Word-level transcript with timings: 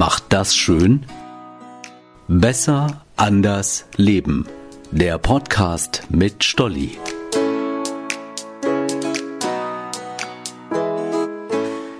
macht 0.00 0.24
das 0.30 0.56
schön? 0.56 1.04
Besser, 2.26 3.04
anders, 3.16 3.84
leben. 3.96 4.46
Der 4.90 5.18
Podcast 5.18 6.04
mit 6.08 6.42
Stolli. 6.42 6.96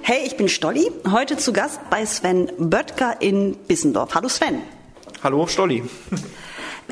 Hey, 0.01 0.23
ich 0.25 0.39
bin 0.39 0.49
Stolli, 0.49 0.91
heute 1.11 1.37
zu 1.37 1.53
Gast 1.53 1.79
bei 1.91 2.07
Sven 2.07 2.51
Böttger 2.57 3.21
in 3.21 3.55
Bissendorf. 3.69 4.15
Hallo 4.15 4.31
Sven. 4.31 4.63
Hallo 5.23 5.47
Stolli. 5.47 5.83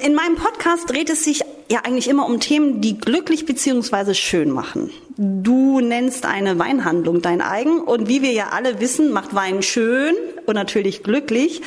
In 0.03 0.15
meinem 0.15 0.37
Podcast 0.37 0.91
dreht 0.91 1.09
es 1.09 1.25
sich 1.25 1.41
ja 1.71 1.85
eigentlich 1.85 2.09
immer 2.09 2.27
um 2.27 2.39
Themen, 2.39 2.83
die 2.83 2.99
glücklich 2.99 3.47
bzw. 3.47 4.13
schön 4.13 4.51
machen. 4.51 4.91
Du 5.17 5.81
nennst 5.81 6.27
eine 6.27 6.59
Weinhandlung 6.59 7.23
dein 7.23 7.41
eigen 7.41 7.81
und 7.81 8.09
wie 8.09 8.21
wir 8.21 8.33
ja 8.33 8.51
alle 8.51 8.79
wissen, 8.79 9.11
macht 9.11 9.35
Wein 9.35 9.63
schön 9.63 10.15
und 10.49 10.55
natürlich 10.55 11.03
glücklich. 11.03 11.63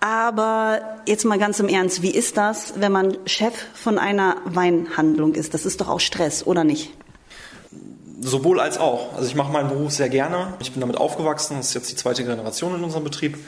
Aber 0.00 0.98
jetzt 1.06 1.24
mal 1.24 1.38
ganz 1.38 1.60
im 1.60 1.68
Ernst, 1.68 2.02
wie 2.02 2.10
ist 2.10 2.36
das, 2.36 2.74
wenn 2.76 2.92
man 2.92 3.16
Chef 3.24 3.54
von 3.74 3.98
einer 3.98 4.36
Weinhandlung 4.44 5.34
ist? 5.34 5.54
Das 5.54 5.64
ist 5.64 5.80
doch 5.80 5.88
auch 5.88 6.00
Stress, 6.00 6.46
oder 6.46 6.62
nicht? 6.62 6.90
Sowohl 8.20 8.60
als 8.60 8.76
auch. 8.76 9.14
Also 9.14 9.28
ich 9.28 9.34
mache 9.34 9.50
meinen 9.50 9.70
Beruf 9.70 9.92
sehr 9.92 10.08
gerne. 10.08 10.54
Ich 10.60 10.72
bin 10.72 10.80
damit 10.80 10.98
aufgewachsen. 10.98 11.56
Das 11.56 11.68
ist 11.68 11.74
jetzt 11.74 11.90
die 11.90 11.96
zweite 11.96 12.22
Generation 12.24 12.74
in 12.74 12.84
unserem 12.84 13.04
Betrieb. 13.04 13.38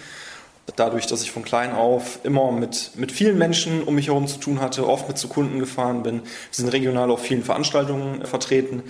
Dadurch, 0.77 1.07
dass 1.07 1.23
ich 1.23 1.30
von 1.30 1.45
klein 1.45 1.73
auf 1.73 2.21
immer 2.24 2.51
mit, 2.51 2.93
mit 2.97 3.13
vielen 3.13 3.38
Menschen 3.38 3.83
um 3.85 3.95
mich 3.95 4.09
herum 4.09 4.27
zu 4.27 4.38
tun 4.38 4.61
hatte, 4.61 4.88
oft 4.88 5.09
mit 5.09 5.19
zu 5.19 5.29
Kunden 5.29 5.59
gefahren 5.59 6.02
bin. 6.02 6.23
Wir 6.23 6.30
sind 6.52 6.69
regional 6.71 7.11
auf 7.11 7.21
vielen 7.21 7.45
Veranstaltungen 7.45 8.24
vertreten. 8.24 8.83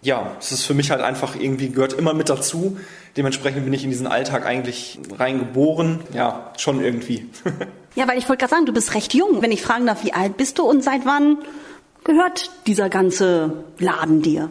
Ja, 0.00 0.36
es 0.38 0.52
ist 0.52 0.64
für 0.64 0.74
mich 0.74 0.92
halt 0.92 1.02
einfach 1.02 1.34
irgendwie, 1.34 1.70
gehört 1.70 1.92
immer 1.94 2.14
mit 2.14 2.28
dazu. 2.28 2.78
Dementsprechend 3.18 3.64
bin 3.64 3.72
ich 3.72 3.82
in 3.82 3.90
diesen 3.90 4.06
Alltag 4.06 4.46
eigentlich 4.46 4.96
reingeboren. 5.18 5.98
Ja, 6.14 6.52
schon 6.56 6.80
irgendwie. 6.80 7.28
ja, 7.96 8.06
weil 8.06 8.16
ich 8.16 8.28
wollte 8.28 8.38
gerade 8.38 8.50
sagen, 8.52 8.66
du 8.66 8.72
bist 8.72 8.94
recht 8.94 9.12
jung. 9.12 9.42
Wenn 9.42 9.50
ich 9.50 9.60
fragen 9.60 9.86
darf, 9.86 10.04
wie 10.04 10.12
alt 10.12 10.36
bist 10.36 10.60
du 10.60 10.62
und 10.62 10.84
seit 10.84 11.04
wann 11.04 11.38
gehört 12.04 12.52
dieser 12.68 12.88
ganze 12.88 13.64
Laden 13.80 14.22
dir? 14.22 14.50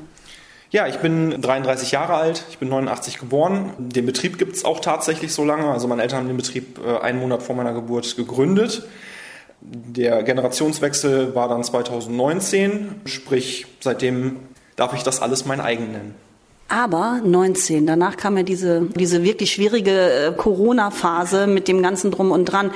Ja, 0.70 0.86
ich 0.86 0.98
bin 0.98 1.42
33 1.42 1.92
Jahre 1.92 2.16
alt, 2.16 2.44
ich 2.50 2.58
bin 2.58 2.68
89 2.68 3.20
geboren. 3.20 3.72
Den 3.78 4.06
Betrieb 4.06 4.38
gibt 4.38 4.58
es 4.58 4.66
auch 4.66 4.82
tatsächlich 4.82 5.32
so 5.32 5.46
lange. 5.46 5.72
Also 5.72 5.88
meine 5.88 6.02
Eltern 6.02 6.20
haben 6.20 6.28
den 6.28 6.36
Betrieb 6.36 6.78
äh, 6.86 6.98
einen 7.00 7.22
Monat 7.22 7.44
vor 7.44 7.56
meiner 7.56 7.72
Geburt 7.72 8.18
gegründet. 8.18 8.86
Der 9.62 10.24
Generationswechsel 10.24 11.36
war 11.36 11.48
dann 11.48 11.64
2019, 11.64 13.02
sprich 13.06 13.66
seitdem 13.80 14.40
darf 14.76 14.94
ich 14.94 15.04
das 15.04 15.22
alles 15.22 15.46
mein 15.46 15.62
eigen 15.62 15.94
nennen. 15.94 16.27
Aber 16.70 17.22
19, 17.24 17.86
danach 17.86 18.18
kam 18.18 18.36
ja 18.36 18.44
diese, 18.44 18.82
diese 18.82 19.24
wirklich 19.24 19.54
schwierige 19.54 19.92
äh, 19.92 20.32
Corona-Phase 20.36 21.48
mit 21.48 21.68
dem 21.68 21.82
ganzen 21.82 22.12
Drum 22.12 22.32
und 22.32 22.46
Dran. 22.46 22.72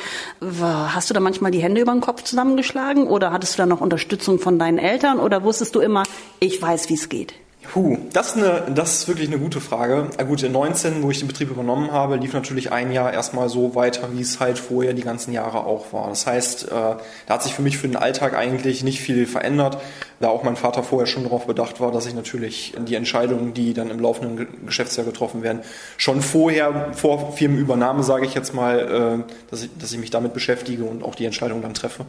Hast 0.61 1.09
du 1.09 1.13
da 1.13 1.19
manchmal 1.19 1.51
die 1.51 1.61
Hände 1.61 1.81
über 1.81 1.91
den 1.91 2.01
Kopf 2.01 2.23
zusammengeschlagen 2.23 3.07
oder 3.07 3.31
hattest 3.31 3.55
du 3.55 3.57
da 3.57 3.65
noch 3.65 3.81
Unterstützung 3.81 4.39
von 4.39 4.57
deinen 4.57 4.77
Eltern 4.77 5.19
oder 5.19 5.43
wusstest 5.43 5.75
du 5.75 5.81
immer, 5.81 6.03
ich 6.39 6.61
weiß, 6.61 6.89
wie 6.89 6.93
es 6.93 7.09
geht? 7.09 7.33
Puh, 7.63 7.97
das 8.11 8.35
ist, 8.35 8.37
eine, 8.37 8.63
das 8.73 8.93
ist 8.95 9.07
wirklich 9.07 9.27
eine 9.27 9.37
gute 9.37 9.61
Frage. 9.61 10.09
Ja, 10.17 10.23
gut, 10.23 10.41
in 10.41 10.51
19, 10.51 11.03
wo 11.03 11.11
ich 11.11 11.19
den 11.19 11.27
Betrieb 11.27 11.51
übernommen 11.51 11.91
habe, 11.91 12.15
lief 12.15 12.33
natürlich 12.33 12.71
ein 12.71 12.91
Jahr 12.91 13.13
erstmal 13.13 13.49
so 13.49 13.75
weiter, 13.75 14.09
wie 14.13 14.21
es 14.21 14.39
halt 14.39 14.57
vorher 14.57 14.93
die 14.93 15.03
ganzen 15.03 15.31
Jahre 15.31 15.63
auch 15.65 15.93
war. 15.93 16.09
Das 16.09 16.25
heißt, 16.25 16.65
äh, 16.65 16.69
da 16.69 16.97
hat 17.29 17.43
sich 17.43 17.53
für 17.53 17.61
mich 17.61 17.77
für 17.77 17.87
den 17.87 17.97
Alltag 17.97 18.35
eigentlich 18.35 18.83
nicht 18.83 18.99
viel 18.99 19.27
verändert, 19.27 19.77
da 20.19 20.29
auch 20.29 20.43
mein 20.43 20.55
Vater 20.55 20.81
vorher 20.81 21.05
schon 21.05 21.23
darauf 21.23 21.45
bedacht 21.45 21.79
war, 21.79 21.91
dass 21.91 22.07
ich 22.07 22.15
natürlich 22.15 22.73
die 22.79 22.95
Entscheidungen, 22.95 23.53
die 23.53 23.73
dann 23.73 23.91
im 23.91 23.99
laufenden 23.99 24.65
Geschäftsjahr 24.65 25.05
getroffen 25.05 25.43
werden, 25.43 25.61
schon 25.97 26.21
vorher, 26.21 26.89
vor 26.93 27.33
Firmenübernahme, 27.33 28.03
sage 28.03 28.25
ich 28.25 28.33
jetzt 28.33 28.55
mal, 28.55 29.23
äh, 29.27 29.33
dass, 29.51 29.63
ich, 29.63 29.69
dass 29.77 29.91
ich 29.91 29.99
mich 29.99 30.09
damit 30.09 30.33
beschäftige 30.33 30.83
und 30.83 31.03
auch 31.03 31.13
die 31.13 31.25
Entscheidung 31.25 31.61
dann 31.61 31.75
treffe. 31.75 32.05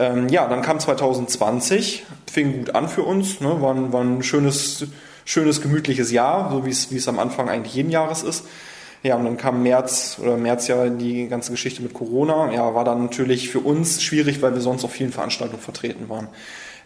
Ähm, 0.00 0.28
ja, 0.28 0.48
dann 0.48 0.62
kam 0.62 0.80
2020, 0.80 2.06
fing 2.30 2.56
gut 2.56 2.74
an 2.74 2.88
für 2.88 3.02
uns, 3.02 3.40
ne, 3.40 3.60
war, 3.60 3.74
ein, 3.74 3.92
war 3.92 4.00
ein 4.00 4.22
schönes, 4.22 4.86
schönes, 5.26 5.60
gemütliches 5.60 6.10
Jahr, 6.10 6.50
so 6.50 6.64
wie 6.64 6.70
es, 6.70 6.90
wie 6.90 6.96
es 6.96 7.06
am 7.06 7.18
Anfang 7.18 7.50
eigentlich 7.50 7.74
jeden 7.74 7.90
Jahres 7.90 8.22
ist. 8.22 8.44
Ja, 9.02 9.16
und 9.16 9.24
dann 9.24 9.36
kam 9.36 9.62
März 9.62 10.18
oder 10.22 10.38
März 10.38 10.68
ja 10.68 10.88
die 10.88 11.28
ganze 11.28 11.50
Geschichte 11.50 11.82
mit 11.82 11.92
Corona. 11.92 12.50
Ja, 12.52 12.74
war 12.74 12.84
dann 12.84 13.02
natürlich 13.02 13.50
für 13.50 13.60
uns 13.60 14.02
schwierig, 14.02 14.40
weil 14.40 14.54
wir 14.54 14.60
sonst 14.62 14.84
auf 14.84 14.92
vielen 14.92 15.12
Veranstaltungen 15.12 15.62
vertreten 15.62 16.08
waren. 16.08 16.28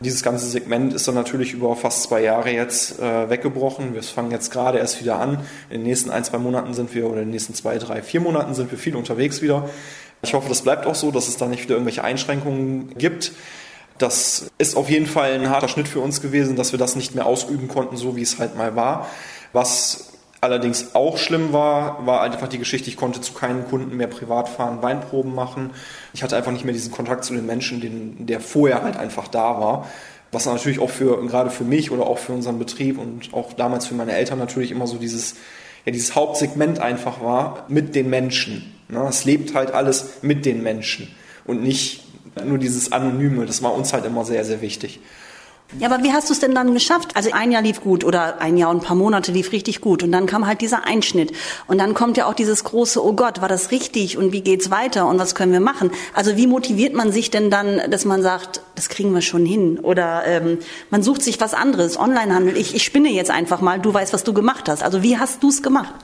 Dieses 0.01 0.23
ganze 0.23 0.47
Segment 0.47 0.93
ist 0.93 1.07
dann 1.07 1.15
natürlich 1.15 1.53
über 1.53 1.75
fast 1.77 2.03
zwei 2.03 2.23
Jahre 2.23 2.51
jetzt 2.51 3.01
äh, 3.01 3.31
weggebrochen. 3.31 3.95
Wir 3.95 4.03
fangen 4.03 4.33
jetzt 4.33 4.51
gerade 4.51 4.79
erst 4.79 5.01
wieder 5.01 5.21
an. 5.21 5.39
In 5.71 5.81
den 5.81 5.83
nächsten 5.85 6.11
ein, 6.11 6.25
zwei 6.25 6.39
Monaten 6.39 6.75
sind 6.75 6.95
wir, 6.95 7.07
oder 7.07 7.21
in 7.21 7.27
den 7.27 7.31
nächsten 7.31 7.55
zwei, 7.55 7.79
drei, 7.79 8.03
vier 8.03 8.21
Monaten 8.21 8.55
sind 8.55 8.71
wir 8.71 8.79
viel 8.79 8.97
unterwegs 8.97 9.41
wieder. 9.41 9.69
Ich 10.25 10.35
hoffe, 10.35 10.49
das 10.49 10.63
bleibt 10.63 10.87
auch 10.87 10.95
so, 10.95 11.11
dass 11.11 11.29
es 11.29 11.37
da 11.37 11.47
nicht 11.47 11.63
wieder 11.63 11.75
irgendwelche 11.75 12.03
Einschränkungen 12.03 12.97
gibt. 12.99 13.33
Das 13.99 14.51
ist 14.59 14.77
auf 14.77 14.91
jeden 14.91 15.07
Fall 15.07 15.35
ein 15.35 15.51
harter 15.51 15.69
Schnitt 15.69 15.87
für 15.87 16.01
uns 16.01 16.21
gewesen, 16.21 16.57
dass 16.57 16.73
wir 16.73 16.79
das 16.79 16.97
nicht 16.97 17.15
mehr 17.15 17.27
ausüben 17.27 17.69
konnten, 17.69 17.97
so 17.97 18.17
wie 18.17 18.23
es 18.23 18.39
halt 18.39 18.57
mal 18.57 18.75
war. 18.75 19.09
Was 19.53 20.15
allerdings 20.41 20.95
auch 20.95 21.17
schlimm 21.17 21.53
war, 21.53 22.07
war 22.07 22.21
einfach 22.21 22.49
die 22.49 22.59
Geschichte, 22.59 22.91
ich 22.91 22.97
konnte 22.97 23.21
zu 23.21 23.33
keinen 23.33 23.67
Kunden 23.67 23.97
mehr 23.97 24.09
privat 24.09 24.49
fahren, 24.49 24.83
Weinproben 24.83 25.35
machen. 25.35 25.71
Ich 26.13 26.23
hatte 26.23 26.37
einfach 26.37 26.53
nicht 26.53 26.65
mehr 26.65 26.75
diesen 26.75 26.93
Kontakt 26.93 27.25
zu 27.25 27.35
den 27.35 27.47
Menschen, 27.47 27.81
den, 27.81 28.27
der 28.27 28.41
vorher 28.41 28.83
halt 28.83 28.97
einfach 28.97 29.29
da 29.29 29.61
war. 29.61 29.89
Was 30.33 30.47
natürlich 30.47 30.81
auch 30.81 30.91
für, 30.91 31.25
gerade 31.27 31.51
für 31.51 31.65
mich 31.65 31.93
oder 31.93 32.07
auch 32.07 32.19
für 32.19 32.33
unseren 32.33 32.59
Betrieb 32.59 32.99
und 32.99 33.33
auch 33.33 33.53
damals 33.53 33.87
für 33.87 33.95
meine 33.95 34.13
Eltern 34.13 34.39
natürlich 34.39 34.73
immer 34.73 34.87
so 34.87 34.97
dieses, 34.97 35.37
ja, 35.87 35.93
dieses 35.93 36.15
Hauptsegment 36.17 36.81
einfach 36.81 37.23
war 37.23 37.65
mit 37.69 37.95
den 37.95 38.11
Menschen. 38.11 38.74
Ne? 38.89 39.07
Es 39.09 39.25
lebt 39.25 39.55
halt 39.55 39.73
alles 39.73 40.23
mit 40.23 40.45
den 40.47 40.63
Menschen 40.63 41.09
und 41.45 41.63
nicht 41.63 42.03
nur 42.45 42.59
dieses 42.59 42.93
Anonyme. 42.93 43.47
Das 43.47 43.63
war 43.63 43.75
uns 43.75 43.93
halt 43.93 44.05
immer 44.05 44.25
sehr, 44.25 44.45
sehr 44.45 44.61
wichtig. 44.61 45.01
Ja, 45.81 45.91
aber 45.91 46.05
wie 46.05 46.13
hast 46.13 46.29
du 46.29 46.35
es 46.35 46.41
denn 46.41 46.55
dann 46.55 46.73
geschafft? 46.73 47.17
Also 47.17 47.31
ein 47.33 47.51
Jahr 47.51 47.63
lief 47.63 47.81
gut 47.81 48.05
oder 48.05 48.41
ein 48.41 48.57
Jahr 48.57 48.71
und 48.71 48.77
ein 48.77 48.83
paar 48.83 48.95
Monate 48.95 49.33
lief 49.33 49.51
richtig 49.51 49.81
gut 49.81 50.05
und 50.05 50.13
dann 50.13 50.27
kam 50.27 50.47
halt 50.47 50.61
dieser 50.61 50.87
Einschnitt 50.87 51.33
und 51.67 51.79
dann 51.79 51.95
kommt 51.95 52.17
ja 52.17 52.27
auch 52.27 52.35
dieses 52.35 52.63
große, 52.63 53.05
oh 53.05 53.15
Gott, 53.15 53.41
war 53.41 53.49
das 53.49 53.73
richtig 53.73 54.17
und 54.17 54.31
wie 54.33 54.43
geht's 54.43 54.71
weiter 54.71 55.09
und 55.09 55.19
was 55.19 55.35
können 55.35 55.53
wir 55.53 55.61
machen? 55.61 55.91
Also 56.13 56.37
wie 56.37 56.47
motiviert 56.47 56.95
man 56.95 57.11
sich 57.11 57.31
denn 57.31 57.51
dann, 57.51 57.91
dass 57.91 58.05
man 58.05 58.23
sagt, 58.23 58.61
das 58.77 58.89
kriegen 58.89 59.13
wir 59.15 59.23
schon 59.23 59.45
hin 59.45 59.81
oder 59.81 60.25
ähm, 60.27 60.59
man 60.91 61.03
sucht 61.03 61.23
sich 61.23 61.41
was 61.41 61.55
anderes, 61.55 61.99
Onlinehandel, 61.99 62.57
ich, 62.57 62.77
ich 62.77 62.85
spinne 62.85 63.09
jetzt 63.09 63.31
einfach 63.31 63.61
mal, 63.61 63.81
du 63.81 63.93
weißt, 63.93 64.13
was 64.13 64.23
du 64.23 64.33
gemacht 64.33 64.69
hast. 64.69 64.85
Also 64.85 65.03
wie 65.03 65.19
hast 65.19 65.43
du 65.43 65.49
es 65.49 65.63
gemacht? 65.63 65.95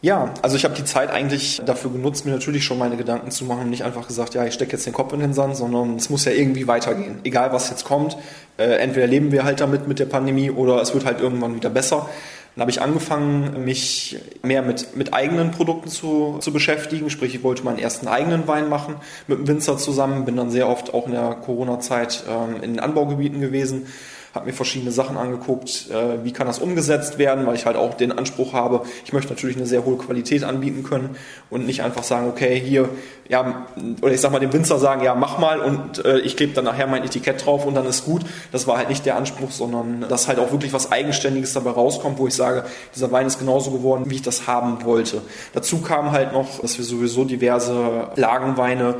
Ja, 0.00 0.32
also 0.42 0.54
ich 0.54 0.64
habe 0.64 0.74
die 0.74 0.84
Zeit 0.84 1.10
eigentlich 1.10 1.60
dafür 1.66 1.90
genutzt, 1.90 2.24
mir 2.24 2.30
natürlich 2.30 2.64
schon 2.64 2.78
meine 2.78 2.96
Gedanken 2.96 3.32
zu 3.32 3.44
machen 3.44 3.62
und 3.62 3.70
nicht 3.70 3.82
einfach 3.82 4.06
gesagt, 4.06 4.34
ja, 4.34 4.44
ich 4.44 4.54
stecke 4.54 4.72
jetzt 4.72 4.86
den 4.86 4.92
Kopf 4.92 5.12
in 5.12 5.18
den 5.18 5.34
Sand, 5.34 5.56
sondern 5.56 5.96
es 5.96 6.08
muss 6.08 6.24
ja 6.24 6.30
irgendwie 6.30 6.68
weitergehen. 6.68 7.18
Egal 7.24 7.52
was 7.52 7.68
jetzt 7.68 7.84
kommt, 7.84 8.16
äh, 8.58 8.76
entweder 8.76 9.08
leben 9.08 9.32
wir 9.32 9.42
halt 9.42 9.60
damit 9.60 9.88
mit 9.88 9.98
der 9.98 10.06
Pandemie 10.06 10.52
oder 10.52 10.80
es 10.80 10.94
wird 10.94 11.04
halt 11.04 11.20
irgendwann 11.20 11.56
wieder 11.56 11.68
besser. 11.68 12.08
Dann 12.54 12.60
habe 12.62 12.70
ich 12.70 12.80
angefangen, 12.80 13.64
mich 13.64 14.18
mehr 14.42 14.62
mit, 14.62 14.96
mit 14.96 15.14
eigenen 15.14 15.50
Produkten 15.50 15.88
zu, 15.88 16.38
zu 16.40 16.52
beschäftigen. 16.52 17.10
Sprich, 17.10 17.34
ich 17.34 17.42
wollte 17.42 17.64
meinen 17.64 17.78
ersten 17.78 18.06
eigenen 18.06 18.46
Wein 18.46 18.68
machen 18.68 18.96
mit 19.26 19.38
dem 19.38 19.48
Winzer 19.48 19.78
zusammen. 19.78 20.24
Bin 20.24 20.36
dann 20.36 20.50
sehr 20.50 20.68
oft 20.68 20.94
auch 20.94 21.06
in 21.06 21.12
der 21.12 21.36
Corona-Zeit 21.44 22.24
ähm, 22.28 22.56
in 22.62 22.74
den 22.74 22.80
Anbaugebieten 22.80 23.40
gewesen 23.40 23.86
habe 24.34 24.46
mir 24.46 24.52
verschiedene 24.52 24.92
Sachen 24.92 25.16
angeguckt, 25.16 25.90
äh, 25.90 26.24
wie 26.24 26.32
kann 26.32 26.46
das 26.46 26.58
umgesetzt 26.58 27.18
werden, 27.18 27.46
weil 27.46 27.54
ich 27.54 27.66
halt 27.66 27.76
auch 27.76 27.94
den 27.94 28.12
Anspruch 28.12 28.52
habe, 28.52 28.82
ich 29.04 29.12
möchte 29.12 29.32
natürlich 29.32 29.56
eine 29.56 29.66
sehr 29.66 29.84
hohe 29.84 29.96
Qualität 29.96 30.44
anbieten 30.44 30.82
können 30.82 31.16
und 31.50 31.66
nicht 31.66 31.82
einfach 31.82 32.02
sagen, 32.02 32.28
okay, 32.28 32.60
hier, 32.60 32.88
ja, 33.28 33.66
oder 34.00 34.12
ich 34.12 34.20
sag 34.20 34.32
mal 34.32 34.38
dem 34.38 34.52
Winzer 34.52 34.78
sagen, 34.78 35.02
ja, 35.02 35.14
mach 35.14 35.38
mal 35.38 35.60
und 35.60 36.04
äh, 36.04 36.18
ich 36.20 36.36
klebe 36.36 36.52
dann 36.52 36.64
nachher 36.64 36.86
mein 36.86 37.04
Etikett 37.04 37.44
drauf 37.44 37.66
und 37.66 37.74
dann 37.74 37.86
ist 37.86 38.04
gut. 38.04 38.22
Das 38.52 38.66
war 38.66 38.78
halt 38.78 38.88
nicht 38.88 39.04
der 39.06 39.16
Anspruch, 39.16 39.50
sondern 39.50 40.06
dass 40.08 40.28
halt 40.28 40.38
auch 40.38 40.52
wirklich 40.52 40.72
was 40.72 40.92
Eigenständiges 40.92 41.52
dabei 41.52 41.70
rauskommt, 41.70 42.18
wo 42.18 42.26
ich 42.26 42.34
sage, 42.34 42.64
dieser 42.94 43.10
Wein 43.12 43.26
ist 43.26 43.38
genauso 43.38 43.70
geworden, 43.70 44.04
wie 44.08 44.16
ich 44.16 44.22
das 44.22 44.46
haben 44.46 44.84
wollte. 44.84 45.22
Dazu 45.52 45.80
kam 45.80 46.12
halt 46.12 46.32
noch, 46.32 46.60
dass 46.60 46.78
wir 46.78 46.84
sowieso 46.84 47.24
diverse 47.24 48.08
Lagenweine 48.16 48.96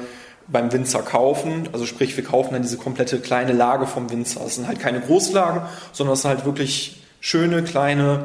beim 0.49 0.73
Winzer 0.73 1.03
kaufen. 1.03 1.69
Also 1.73 1.87
sprich, 1.87 2.17
wir 2.17 2.25
kaufen 2.25 2.55
dann 2.55 2.63
diese 2.63 2.79
komplette 2.79 3.21
kleine 3.21 3.53
Lage 3.53 3.87
vom 3.87 4.11
Winzer. 4.11 4.41
Das 4.41 4.57
sind 4.57 4.67
halt 4.67 4.81
keine 4.81 5.01
Großlagen, 5.01 5.63
sondern 5.93 6.13
das 6.13 6.23
sind 6.23 6.31
halt 6.31 6.45
wirklich 6.45 7.03
schöne, 7.21 7.63
kleine, 7.63 8.25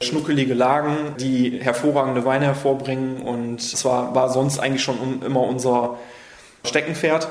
schnuckelige 0.00 0.54
Lagen, 0.54 1.16
die 1.18 1.58
hervorragende 1.60 2.24
Weine 2.24 2.46
hervorbringen. 2.46 3.22
Und 3.22 3.72
das 3.72 3.84
war, 3.84 4.14
war 4.14 4.30
sonst 4.30 4.58
eigentlich 4.58 4.84
schon 4.84 5.22
immer 5.22 5.40
unser 5.40 5.98
Steckenpferd. 6.64 7.28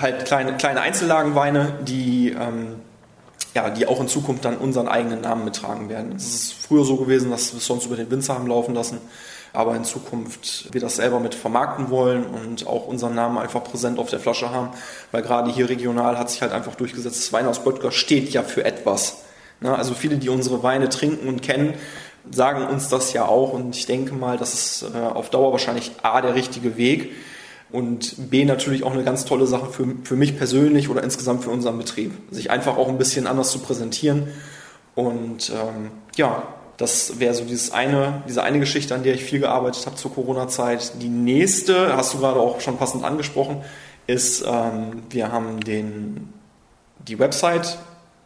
Halt 0.00 0.26
kleine, 0.26 0.56
kleine 0.56 0.82
Einzellagenweine, 0.82 1.80
die, 1.82 2.36
ähm, 2.38 2.76
ja, 3.54 3.70
die 3.70 3.88
auch 3.88 4.00
in 4.00 4.08
Zukunft 4.08 4.44
dann 4.44 4.58
unseren 4.58 4.88
eigenen 4.88 5.22
Namen 5.22 5.44
mittragen 5.44 5.88
werden. 5.88 6.14
Es 6.14 6.34
ist 6.34 6.52
früher 6.52 6.84
so 6.84 6.96
gewesen, 6.96 7.30
dass 7.30 7.52
wir 7.52 7.58
es 7.58 7.66
sonst 7.66 7.86
über 7.86 7.96
den 7.96 8.10
Winzer 8.10 8.34
haben 8.34 8.46
laufen 8.46 8.74
lassen 8.74 9.00
aber 9.56 9.74
in 9.74 9.84
Zukunft 9.84 10.68
wir 10.72 10.80
das 10.80 10.96
selber 10.96 11.18
mit 11.18 11.34
vermarkten 11.34 11.90
wollen 11.90 12.24
und 12.24 12.66
auch 12.66 12.86
unseren 12.86 13.14
Namen 13.14 13.38
einfach 13.38 13.64
präsent 13.64 13.98
auf 13.98 14.10
der 14.10 14.20
Flasche 14.20 14.50
haben, 14.50 14.70
weil 15.12 15.22
gerade 15.22 15.50
hier 15.50 15.68
regional 15.68 16.18
hat 16.18 16.30
sich 16.30 16.42
halt 16.42 16.52
einfach 16.52 16.74
durchgesetzt, 16.74 17.16
das 17.16 17.32
Wein 17.32 17.46
aus 17.46 17.64
Böttger 17.64 17.90
steht 17.90 18.30
ja 18.30 18.42
für 18.42 18.64
etwas. 18.64 19.22
Ne? 19.60 19.74
Also 19.74 19.94
viele, 19.94 20.18
die 20.18 20.28
unsere 20.28 20.62
Weine 20.62 20.88
trinken 20.88 21.26
und 21.28 21.42
kennen, 21.42 21.74
sagen 22.30 22.66
uns 22.66 22.88
das 22.88 23.12
ja 23.12 23.24
auch 23.26 23.52
und 23.52 23.74
ich 23.74 23.86
denke 23.86 24.14
mal, 24.14 24.36
das 24.36 24.52
ist 24.52 24.84
äh, 24.94 24.98
auf 24.98 25.30
Dauer 25.30 25.52
wahrscheinlich 25.52 25.92
A 26.02 26.20
der 26.20 26.34
richtige 26.34 26.76
Weg 26.76 27.12
und 27.70 28.30
B 28.30 28.44
natürlich 28.44 28.84
auch 28.84 28.92
eine 28.92 29.04
ganz 29.04 29.24
tolle 29.24 29.46
Sache 29.46 29.66
für, 29.72 29.86
für 30.04 30.16
mich 30.16 30.36
persönlich 30.36 30.88
oder 30.88 31.02
insgesamt 31.02 31.44
für 31.44 31.50
unseren 31.50 31.78
Betrieb. 31.78 32.12
Sich 32.30 32.50
einfach 32.50 32.76
auch 32.76 32.88
ein 32.88 32.98
bisschen 32.98 33.26
anders 33.26 33.50
zu 33.50 33.60
präsentieren 33.60 34.28
und 34.94 35.50
ähm, 35.50 35.90
ja, 36.16 36.42
das 36.76 37.18
wäre 37.18 37.32
so 37.32 37.44
dieses 37.44 37.72
eine, 37.72 38.22
diese 38.28 38.42
eine 38.42 38.60
Geschichte, 38.60 38.94
an 38.94 39.02
der 39.02 39.14
ich 39.14 39.24
viel 39.24 39.40
gearbeitet 39.40 39.86
habe 39.86 39.96
zur 39.96 40.12
Corona-Zeit. 40.12 41.02
Die 41.02 41.08
nächste, 41.08 41.96
hast 41.96 42.14
du 42.14 42.18
gerade 42.18 42.38
auch 42.38 42.60
schon 42.60 42.76
passend 42.76 43.04
angesprochen, 43.04 43.62
ist, 44.06 44.44
ähm, 44.46 45.02
wir 45.10 45.32
haben 45.32 45.60
den, 45.60 46.32
die 46.98 47.18
Website 47.18 47.78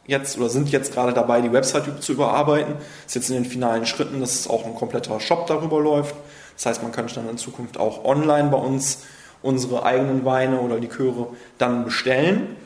jetzt 0.06 0.37
oder 0.37 0.49
sind 0.49 0.70
jetzt 0.70 0.93
gerade 0.93 1.12
dabei, 1.12 1.41
die 1.41 1.52
Website 1.52 2.02
zu 2.02 2.12
überarbeiten. 2.12 2.75
Ist 3.06 3.14
jetzt 3.14 3.31
in 3.31 3.37
den 3.37 3.44
finalen 3.44 3.87
Schritten, 3.87 4.20
dass 4.20 4.49
auch 4.49 4.67
ein 4.67 4.75
kompletter 4.75 5.20
Shop 5.20 5.47
darüber 5.47 5.81
läuft. 5.81 6.14
Das 6.56 6.67
heißt, 6.67 6.82
man 6.82 6.93
könnte 6.93 7.14
dann 7.14 7.29
in 7.29 7.38
Zukunft 7.38 7.79
auch 7.79 8.05
online 8.05 8.50
bei 8.50 8.58
uns 8.58 9.05
unsere 9.43 9.85
eigenen 9.85 10.25
Weine 10.25 10.61
oder 10.61 10.76
Liköre 10.76 11.29
dann 11.56 11.85
bestellen. 11.85 12.56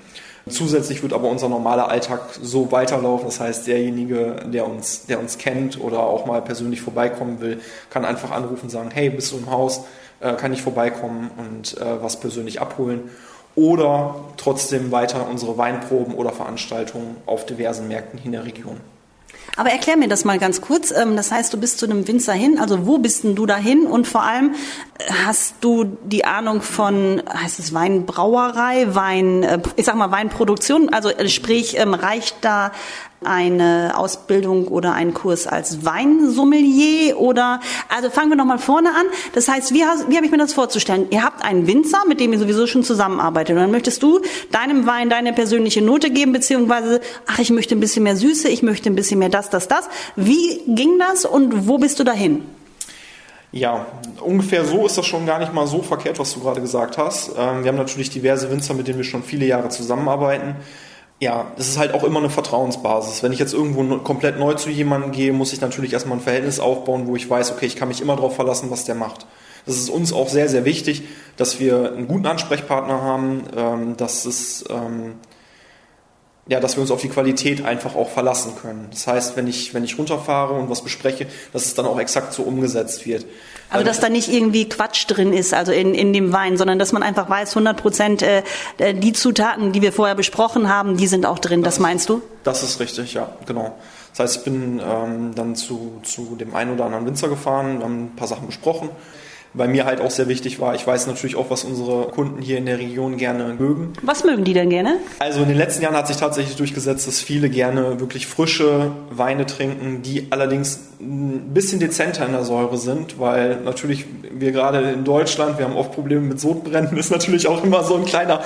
Zusätzlich 0.48 1.02
wird 1.02 1.14
aber 1.14 1.28
unser 1.28 1.48
normaler 1.48 1.88
Alltag 1.88 2.20
so 2.40 2.70
weiterlaufen. 2.70 3.26
Das 3.26 3.40
heißt, 3.40 3.66
derjenige, 3.66 4.36
der 4.46 4.66
uns, 4.66 5.06
der 5.06 5.18
uns 5.18 5.38
kennt 5.38 5.80
oder 5.80 6.00
auch 6.00 6.26
mal 6.26 6.42
persönlich 6.42 6.82
vorbeikommen 6.82 7.40
will, 7.40 7.60
kann 7.88 8.04
einfach 8.04 8.30
anrufen 8.30 8.64
und 8.64 8.70
sagen, 8.70 8.90
hey, 8.92 9.08
bist 9.08 9.32
du 9.32 9.38
im 9.38 9.50
Haus? 9.50 9.84
Äh, 10.20 10.34
kann 10.34 10.52
ich 10.52 10.62
vorbeikommen 10.62 11.30
und 11.36 11.78
äh, 11.78 12.02
was 12.02 12.20
persönlich 12.20 12.60
abholen? 12.60 13.10
Oder 13.56 14.16
trotzdem 14.36 14.90
weiter 14.92 15.28
unsere 15.30 15.56
Weinproben 15.56 16.14
oder 16.14 16.30
Veranstaltungen 16.30 17.16
auf 17.24 17.46
diversen 17.46 17.88
Märkten 17.88 18.20
in 18.22 18.32
der 18.32 18.44
Region. 18.44 18.80
Aber 19.56 19.70
erklär 19.70 19.96
mir 19.96 20.08
das 20.08 20.24
mal 20.24 20.38
ganz 20.38 20.60
kurz. 20.60 20.90
Ähm, 20.90 21.16
das 21.16 21.30
heißt, 21.30 21.52
du 21.52 21.58
bist 21.58 21.78
zu 21.78 21.86
einem 21.86 22.06
Winzer 22.08 22.32
hin. 22.32 22.58
Also 22.58 22.86
wo 22.86 22.98
bist 22.98 23.24
denn 23.24 23.34
du 23.34 23.46
dahin? 23.46 23.86
Und 23.86 24.06
vor 24.06 24.22
allem 24.22 24.54
äh, 24.98 25.12
hast 25.26 25.56
du 25.60 25.84
die 26.04 26.24
Ahnung 26.24 26.62
von, 26.62 27.22
heißt 27.32 27.58
es 27.58 27.72
Weinbrauerei, 27.72 28.94
Wein, 28.94 29.42
äh, 29.42 29.60
ich 29.76 29.86
sag 29.86 29.96
mal 29.96 30.10
Weinproduktion? 30.10 30.88
Also 30.92 31.10
äh, 31.10 31.28
sprich, 31.28 31.78
ähm, 31.78 31.94
reicht 31.94 32.36
da 32.40 32.72
eine 33.22 33.94
Ausbildung 33.96 34.68
oder 34.68 34.92
einen 34.92 35.14
Kurs 35.14 35.46
als 35.46 35.84
Weinsommelier 35.84 37.18
oder 37.18 37.60
also 37.88 38.10
fangen 38.10 38.30
wir 38.30 38.36
noch 38.36 38.44
mal 38.44 38.58
vorne 38.58 38.90
an. 38.90 39.06
Das 39.34 39.48
heißt, 39.48 39.72
wie, 39.72 39.80
wie 39.80 40.16
habe 40.16 40.26
ich 40.26 40.30
mir 40.30 40.38
das 40.38 40.52
vorzustellen? 40.52 41.06
Ihr 41.10 41.22
habt 41.22 41.44
einen 41.44 41.66
Winzer, 41.66 42.02
mit 42.06 42.20
dem 42.20 42.32
ihr 42.32 42.38
sowieso 42.38 42.66
schon 42.66 42.84
zusammenarbeitet 42.84 43.56
und 43.56 43.62
dann 43.62 43.70
möchtest 43.70 44.02
du 44.02 44.20
deinem 44.50 44.86
Wein 44.86 45.10
deine 45.10 45.32
persönliche 45.32 45.82
Note 45.82 46.10
geben 46.10 46.32
beziehungsweise 46.32 47.00
ach 47.26 47.38
ich 47.38 47.50
möchte 47.50 47.74
ein 47.74 47.80
bisschen 47.80 48.02
mehr 48.02 48.16
Süße, 48.16 48.48
ich 48.48 48.62
möchte 48.62 48.90
ein 48.90 48.96
bisschen 48.96 49.18
mehr 49.18 49.30
das, 49.30 49.50
das, 49.50 49.68
das. 49.68 49.88
Wie 50.16 50.60
ging 50.66 50.98
das 50.98 51.24
und 51.24 51.68
wo 51.68 51.78
bist 51.78 51.98
du 51.98 52.04
dahin? 52.04 52.42
Ja, 53.52 53.86
ungefähr 54.20 54.64
so 54.64 54.84
ist 54.84 54.98
das 54.98 55.06
schon 55.06 55.26
gar 55.26 55.38
nicht 55.38 55.54
mal 55.54 55.68
so 55.68 55.80
verkehrt, 55.80 56.18
was 56.18 56.34
du 56.34 56.40
gerade 56.40 56.60
gesagt 56.60 56.98
hast. 56.98 57.30
Ähm, 57.38 57.62
wir 57.62 57.68
haben 57.68 57.76
natürlich 57.76 58.10
diverse 58.10 58.50
Winzer, 58.50 58.74
mit 58.74 58.88
denen 58.88 58.98
wir 58.98 59.04
schon 59.04 59.22
viele 59.22 59.46
Jahre 59.46 59.68
zusammenarbeiten 59.68 60.56
ja, 61.20 61.52
das 61.56 61.68
ist 61.68 61.78
halt 61.78 61.94
auch 61.94 62.04
immer 62.04 62.18
eine 62.18 62.30
Vertrauensbasis. 62.30 63.22
Wenn 63.22 63.32
ich 63.32 63.38
jetzt 63.38 63.54
irgendwo 63.54 63.98
komplett 63.98 64.38
neu 64.38 64.54
zu 64.54 64.70
jemandem 64.70 65.12
gehe, 65.12 65.32
muss 65.32 65.52
ich 65.52 65.60
natürlich 65.60 65.92
erstmal 65.92 66.18
ein 66.18 66.22
Verhältnis 66.22 66.60
aufbauen, 66.60 67.06
wo 67.06 67.16
ich 67.16 67.28
weiß, 67.28 67.52
okay, 67.52 67.66
ich 67.66 67.76
kann 67.76 67.88
mich 67.88 68.00
immer 68.00 68.16
darauf 68.16 68.34
verlassen, 68.34 68.70
was 68.70 68.84
der 68.84 68.94
macht. 68.94 69.26
Das 69.66 69.76
ist 69.76 69.88
uns 69.88 70.12
auch 70.12 70.28
sehr, 70.28 70.48
sehr 70.48 70.64
wichtig, 70.64 71.04
dass 71.36 71.58
wir 71.60 71.92
einen 71.92 72.08
guten 72.08 72.26
Ansprechpartner 72.26 73.00
haben, 73.00 73.44
ähm, 73.56 73.96
dass 73.96 74.26
es 74.26 74.64
ähm, 74.68 75.14
ja, 76.46 76.60
dass 76.60 76.76
wir 76.76 76.82
uns 76.82 76.90
auf 76.90 77.00
die 77.00 77.08
Qualität 77.08 77.64
einfach 77.64 77.94
auch 77.94 78.10
verlassen 78.10 78.52
können. 78.60 78.88
Das 78.90 79.06
heißt, 79.06 79.36
wenn 79.36 79.46
ich, 79.46 79.72
wenn 79.72 79.82
ich 79.82 79.98
runterfahre 79.98 80.52
und 80.54 80.68
was 80.68 80.82
bespreche, 80.82 81.26
dass 81.52 81.64
es 81.64 81.74
dann 81.74 81.86
auch 81.86 81.98
exakt 81.98 82.34
so 82.34 82.42
umgesetzt 82.42 83.06
wird. 83.06 83.24
Also 83.70 83.84
dass 83.84 83.98
da 83.98 84.10
nicht 84.10 84.30
irgendwie 84.30 84.68
Quatsch 84.68 85.06
drin 85.08 85.32
ist, 85.32 85.54
also 85.54 85.72
in, 85.72 85.94
in 85.94 86.12
dem 86.12 86.32
Wein, 86.32 86.58
sondern 86.58 86.78
dass 86.78 86.92
man 86.92 87.02
einfach 87.02 87.30
weiß, 87.30 87.50
100 87.50 87.76
Prozent 87.76 88.22
äh, 88.22 88.42
äh, 88.78 88.92
die 88.94 89.14
Zutaten, 89.14 89.72
die 89.72 89.80
wir 89.80 89.92
vorher 89.92 90.14
besprochen 90.14 90.68
haben, 90.68 90.98
die 90.98 91.06
sind 91.06 91.24
auch 91.24 91.38
drin. 91.38 91.62
Das, 91.62 91.76
das 91.76 91.80
meinst 91.80 92.08
du? 92.10 92.20
Das 92.44 92.62
ist 92.62 92.78
richtig, 92.78 93.14
ja, 93.14 93.30
genau. 93.46 93.74
Das 94.10 94.20
heißt, 94.20 94.36
ich 94.36 94.44
bin 94.44 94.80
ähm, 94.86 95.34
dann 95.34 95.56
zu, 95.56 96.00
zu 96.02 96.36
dem 96.36 96.54
einen 96.54 96.74
oder 96.74 96.84
anderen 96.84 97.06
Winzer 97.06 97.28
gefahren, 97.28 97.78
wir 97.78 97.84
haben 97.84 98.04
ein 98.04 98.16
paar 98.16 98.28
Sachen 98.28 98.46
besprochen 98.46 98.90
weil 99.54 99.68
mir 99.68 99.84
halt 99.84 100.00
auch 100.00 100.10
sehr 100.10 100.28
wichtig 100.28 100.60
war, 100.60 100.74
ich 100.74 100.86
weiß 100.86 101.06
natürlich 101.06 101.36
auch, 101.36 101.48
was 101.48 101.64
unsere 101.64 102.08
Kunden 102.08 102.42
hier 102.42 102.58
in 102.58 102.66
der 102.66 102.78
Region 102.78 103.16
gerne 103.16 103.54
mögen. 103.58 103.92
Was 104.02 104.24
mögen 104.24 104.44
die 104.44 104.52
denn 104.52 104.68
gerne? 104.68 104.96
Also 105.20 105.42
in 105.42 105.48
den 105.48 105.56
letzten 105.56 105.82
Jahren 105.82 105.96
hat 105.96 106.08
sich 106.08 106.16
tatsächlich 106.16 106.56
durchgesetzt, 106.56 107.06
dass 107.06 107.20
viele 107.20 107.48
gerne 107.48 108.00
wirklich 108.00 108.26
frische 108.26 108.90
Weine 109.10 109.46
trinken, 109.46 110.02
die 110.02 110.26
allerdings 110.30 110.80
ein 111.00 111.54
bisschen 111.54 111.78
dezenter 111.78 112.26
in 112.26 112.32
der 112.32 112.44
Säure 112.44 112.78
sind, 112.78 113.20
weil 113.20 113.60
natürlich 113.60 114.06
wir 114.30 114.52
gerade 114.52 114.80
in 114.90 115.04
Deutschland, 115.04 115.58
wir 115.58 115.66
haben 115.66 115.76
oft 115.76 115.92
Probleme 115.92 116.22
mit 116.22 116.40
Sodbrennen, 116.40 116.96
ist 116.96 117.10
natürlich 117.10 117.46
auch 117.46 117.62
immer 117.62 117.84
so 117.84 117.94
ein 117.94 118.04
kleiner, 118.04 118.40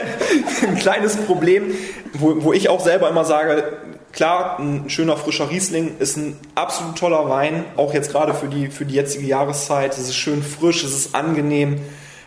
ein 0.66 0.76
kleines 0.76 1.16
Problem, 1.16 1.74
wo, 2.14 2.42
wo 2.42 2.52
ich 2.52 2.68
auch 2.68 2.80
selber 2.80 3.08
immer 3.08 3.24
sage, 3.24 3.64
Klar, 4.12 4.58
ein 4.58 4.90
schöner 4.90 5.16
frischer 5.16 5.50
Riesling 5.50 5.98
ist 5.98 6.16
ein 6.16 6.36
absolut 6.56 6.98
toller 6.98 7.28
Wein, 7.28 7.64
auch 7.76 7.94
jetzt 7.94 8.10
gerade 8.10 8.34
für 8.34 8.48
die, 8.48 8.68
für 8.68 8.84
die 8.84 8.94
jetzige 8.94 9.24
Jahreszeit. 9.24 9.92
Es 9.92 10.00
ist 10.00 10.16
schön 10.16 10.42
frisch, 10.42 10.82
es 10.82 10.92
ist 10.92 11.14
angenehm. 11.14 11.80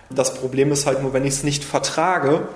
Das 0.09 0.33
Problem 0.33 0.71
ist 0.71 0.85
halt 0.85 1.01
nur, 1.01 1.11
wenn 1.13 1.25
ich 1.25 1.33
es 1.33 1.43
nicht 1.43 1.63
vertrage, 1.63 2.47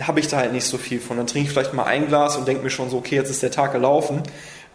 habe 0.00 0.20
ich 0.20 0.28
da 0.28 0.38
halt 0.38 0.52
nicht 0.52 0.64
so 0.64 0.78
viel 0.78 1.00
von. 1.00 1.18
Dann 1.18 1.26
trinke 1.26 1.48
ich 1.48 1.52
vielleicht 1.52 1.74
mal 1.74 1.84
ein 1.84 2.08
Glas 2.08 2.36
und 2.36 2.48
denke 2.48 2.62
mir 2.62 2.70
schon 2.70 2.88
so, 2.88 2.96
okay, 2.96 3.16
jetzt 3.16 3.30
ist 3.30 3.42
der 3.42 3.50
Tag 3.50 3.72
gelaufen. 3.72 4.22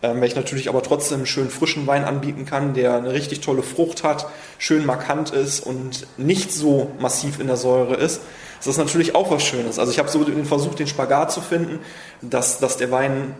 Ähm, 0.03 0.17
wenn 0.17 0.27
ich 0.27 0.35
natürlich 0.35 0.69
aber 0.69 0.83
trotzdem 0.83 1.17
einen 1.17 1.25
schönen 1.25 1.49
frischen 1.49 1.87
Wein 1.87 2.03
anbieten 2.03 2.45
kann, 2.45 2.75
der 2.75 2.95
eine 2.95 3.13
richtig 3.13 3.41
tolle 3.41 3.63
Frucht 3.63 4.03
hat, 4.03 4.27
schön 4.59 4.85
markant 4.85 5.31
ist 5.31 5.59
und 5.59 6.05
nicht 6.17 6.51
so 6.51 6.91
massiv 6.99 7.39
in 7.39 7.47
der 7.47 7.57
Säure 7.57 7.95
ist, 7.95 8.21
ist 8.59 8.67
das 8.67 8.77
natürlich 8.77 9.15
auch 9.15 9.31
was 9.31 9.43
Schönes. 9.43 9.79
Also 9.79 9.91
ich 9.91 9.97
habe 9.97 10.09
so 10.09 10.23
den 10.23 10.45
Versuch, 10.45 10.75
den 10.75 10.87
Spagat 10.87 11.31
zu 11.31 11.41
finden, 11.41 11.79
dass, 12.21 12.59
dass 12.59 12.77
der 12.77 12.91
Wein 12.91 13.33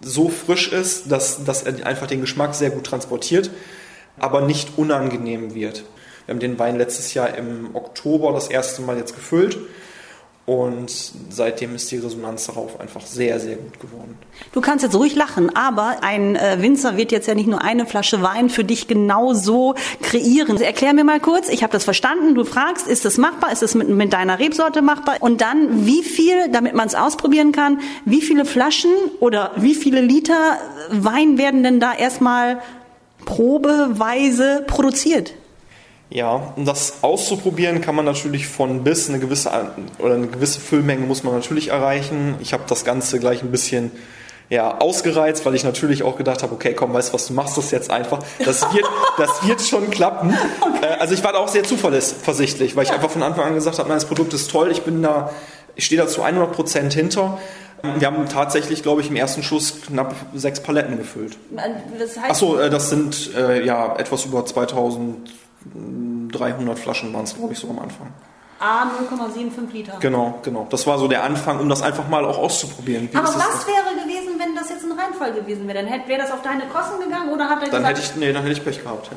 so 0.00 0.28
frisch 0.28 0.72
ist, 0.72 1.10
dass, 1.10 1.44
dass 1.44 1.62
er 1.62 1.86
einfach 1.86 2.06
den 2.06 2.20
Geschmack 2.20 2.54
sehr 2.54 2.70
gut 2.70 2.84
transportiert, 2.84 3.50
aber 4.18 4.40
nicht 4.40 4.78
unangenehm 4.78 5.54
wird. 5.54 5.84
Wir 6.26 6.34
haben 6.34 6.40
den 6.40 6.58
Wein 6.58 6.76
letztes 6.76 7.14
Jahr 7.14 7.34
im 7.36 7.74
Oktober 7.74 8.32
das 8.32 8.48
erste 8.48 8.82
Mal 8.82 8.96
jetzt 8.96 9.14
gefüllt 9.14 9.58
und 10.50 10.90
seitdem 11.28 11.76
ist 11.76 11.92
die 11.92 11.98
Resonanz 11.98 12.46
darauf 12.46 12.80
einfach 12.80 13.06
sehr, 13.06 13.38
sehr 13.38 13.54
gut 13.54 13.78
geworden. 13.78 14.18
Du 14.50 14.60
kannst 14.60 14.82
jetzt 14.82 14.96
ruhig 14.96 15.14
lachen, 15.14 15.54
aber 15.54 15.98
ein 16.02 16.34
äh, 16.34 16.56
Winzer 16.60 16.96
wird 16.96 17.12
jetzt 17.12 17.28
ja 17.28 17.36
nicht 17.36 17.46
nur 17.46 17.62
eine 17.62 17.86
Flasche 17.86 18.20
Wein 18.20 18.50
für 18.50 18.64
dich 18.64 18.88
genau 18.88 19.32
so 19.32 19.76
kreieren. 20.02 20.60
Erklär 20.60 20.92
mir 20.92 21.04
mal 21.04 21.20
kurz, 21.20 21.48
ich 21.50 21.62
habe 21.62 21.72
das 21.72 21.84
verstanden, 21.84 22.34
du 22.34 22.44
fragst, 22.44 22.88
ist 22.88 23.04
es 23.04 23.16
machbar, 23.16 23.52
ist 23.52 23.62
es 23.62 23.76
mit, 23.76 23.90
mit 23.90 24.12
deiner 24.12 24.40
Rebsorte 24.40 24.82
machbar? 24.82 25.18
Und 25.20 25.40
dann, 25.40 25.86
wie 25.86 26.02
viel, 26.02 26.48
damit 26.50 26.74
man 26.74 26.88
es 26.88 26.96
ausprobieren 26.96 27.52
kann, 27.52 27.78
wie 28.04 28.20
viele 28.20 28.44
Flaschen 28.44 28.90
oder 29.20 29.52
wie 29.54 29.76
viele 29.76 30.00
Liter 30.00 30.58
Wein 30.90 31.38
werden 31.38 31.62
denn 31.62 31.78
da 31.78 31.94
erstmal 31.94 32.60
probeweise 33.24 34.64
produziert? 34.66 35.32
Ja, 36.10 36.52
um 36.56 36.64
das 36.64 37.02
auszuprobieren, 37.02 37.80
kann 37.80 37.94
man 37.94 38.04
natürlich 38.04 38.48
von 38.48 38.82
bis 38.82 39.08
eine 39.08 39.20
gewisse 39.20 39.50
oder 39.98 40.14
eine 40.14 40.26
gewisse 40.26 40.60
Füllmenge 40.60 41.06
muss 41.06 41.22
man 41.22 41.34
natürlich 41.34 41.68
erreichen. 41.68 42.34
Ich 42.40 42.52
habe 42.52 42.64
das 42.66 42.84
Ganze 42.84 43.20
gleich 43.20 43.42
ein 43.42 43.52
bisschen 43.52 43.92
ja, 44.48 44.78
ausgereizt, 44.78 45.46
weil 45.46 45.54
ich 45.54 45.62
natürlich 45.62 46.02
auch 46.02 46.16
gedacht 46.16 46.42
habe, 46.42 46.52
okay, 46.52 46.74
komm, 46.74 46.92
weißt 46.92 47.10
du 47.10 47.14
was, 47.14 47.28
du 47.28 47.34
machst 47.34 47.56
das 47.56 47.70
jetzt 47.70 47.92
einfach. 47.92 48.18
Das 48.44 48.62
wird, 48.74 48.84
das 49.16 49.46
wird 49.46 49.62
schon 49.62 49.88
klappen. 49.90 50.36
Okay. 50.60 50.86
Äh, 50.86 50.98
also 50.98 51.14
ich 51.14 51.22
war 51.22 51.32
da 51.32 51.38
auch 51.38 51.48
sehr 51.48 51.62
zuversichtlich, 51.62 52.74
weil 52.74 52.84
ich 52.84 52.92
einfach 52.92 53.10
von 53.10 53.22
Anfang 53.22 53.44
an 53.44 53.54
gesagt 53.54 53.78
habe, 53.78 53.88
nein, 53.88 53.98
das 53.98 54.06
Produkt 54.06 54.34
ist 54.34 54.50
toll, 54.50 54.72
ich 54.72 54.82
bin 54.82 55.02
da, 55.02 55.30
ich 55.76 55.86
stehe 55.86 56.00
da 56.00 56.08
zu 56.08 56.22
100 56.22 56.52
Prozent 56.52 56.92
hinter. 56.92 57.38
Wir 57.82 58.08
haben 58.08 58.28
tatsächlich, 58.28 58.82
glaube 58.82 59.00
ich, 59.00 59.08
im 59.08 59.16
ersten 59.16 59.42
Schuss 59.42 59.80
knapp 59.86 60.14
sechs 60.34 60.60
Paletten 60.60 60.98
gefüllt. 60.98 61.38
Das 61.98 62.18
heißt 62.18 62.30
Achso, 62.30 62.58
äh, 62.58 62.68
das 62.68 62.90
sind 62.90 63.30
äh, 63.34 63.64
ja 63.64 63.96
etwas 63.96 64.24
über 64.24 64.44
2000 64.44 65.30
300 66.32 66.78
Flaschen 66.78 67.12
waren 67.12 67.24
es, 67.24 67.34
glaube 67.34 67.52
ich, 67.52 67.58
so 67.58 67.68
am 67.68 67.78
Anfang. 67.78 68.12
Ah, 68.58 68.84
0,75 69.10 69.72
Liter. 69.72 69.96
Genau, 70.00 70.38
genau. 70.42 70.66
Das 70.68 70.86
war 70.86 70.98
so 70.98 71.08
der 71.08 71.24
Anfang, 71.24 71.60
um 71.60 71.68
das 71.68 71.80
einfach 71.80 72.08
mal 72.08 72.24
auch 72.26 72.36
auszuprobieren. 72.36 73.08
Wie 73.10 73.16
Aber 73.16 73.28
was 73.28 73.66
wäre 73.66 74.04
gewesen, 74.04 74.38
wenn 74.38 74.54
das 74.54 74.68
jetzt 74.68 74.84
ein 74.84 74.92
Reinfall 74.92 75.32
gewesen 75.32 75.66
wäre? 75.66 75.82
Dann 75.82 76.08
wäre 76.08 76.20
das 76.20 76.30
auf 76.30 76.42
deine 76.42 76.66
Kosten 76.66 77.00
gegangen 77.00 77.30
oder 77.30 77.48
hat 77.48 77.62
er 77.62 77.70
dann 77.70 77.82
gesagt... 77.82 77.98
Hätte 77.98 78.00
ich, 78.00 78.16
nee, 78.16 78.32
dann 78.32 78.42
hätte 78.42 78.52
ich 78.52 78.64
Pech 78.64 78.82
gehabt, 78.82 79.10
ja. 79.10 79.16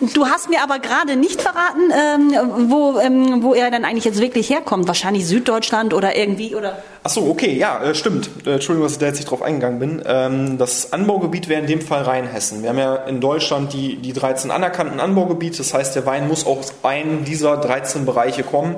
Du 0.00 0.26
hast 0.26 0.50
mir 0.50 0.62
aber 0.62 0.80
gerade 0.80 1.14
nicht 1.14 1.40
verraten, 1.40 1.92
ähm, 1.92 2.70
wo, 2.70 2.98
ähm, 2.98 3.42
wo 3.42 3.54
er 3.54 3.70
dann 3.70 3.84
eigentlich 3.84 4.04
jetzt 4.04 4.20
wirklich 4.20 4.50
herkommt. 4.50 4.88
Wahrscheinlich 4.88 5.26
Süddeutschland 5.26 5.94
oder 5.94 6.16
irgendwie 6.16 6.56
oder. 6.56 6.82
Ach 7.04 7.10
so, 7.10 7.28
okay, 7.28 7.56
ja, 7.56 7.82
äh, 7.82 7.94
stimmt. 7.94 8.28
Äh, 8.44 8.54
Entschuldigung, 8.54 8.86
dass 8.86 8.94
ich 8.94 8.98
da 8.98 9.06
jetzt 9.06 9.18
nicht 9.18 9.30
drauf 9.30 9.42
eingegangen 9.42 9.78
bin. 9.78 10.02
Ähm, 10.04 10.58
das 10.58 10.92
Anbaugebiet 10.92 11.48
wäre 11.48 11.60
in 11.60 11.68
dem 11.68 11.80
Fall 11.80 12.02
Rheinhessen. 12.02 12.62
Wir 12.62 12.70
haben 12.70 12.78
ja 12.78 12.96
in 12.96 13.20
Deutschland 13.20 13.72
die, 13.72 13.96
die 13.96 14.12
13 14.12 14.50
anerkannten 14.50 14.98
Anbaugebiete. 14.98 15.58
Das 15.58 15.72
heißt, 15.72 15.94
der 15.94 16.04
Wein 16.06 16.26
muss 16.26 16.44
aus 16.44 16.74
einem 16.82 17.24
dieser 17.24 17.56
13 17.56 18.04
Bereiche 18.04 18.42
kommen, 18.42 18.76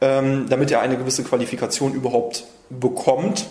ähm, 0.00 0.46
damit 0.48 0.70
er 0.70 0.80
eine 0.80 0.96
gewisse 0.96 1.24
Qualifikation 1.24 1.94
überhaupt 1.94 2.44
bekommt. 2.70 3.46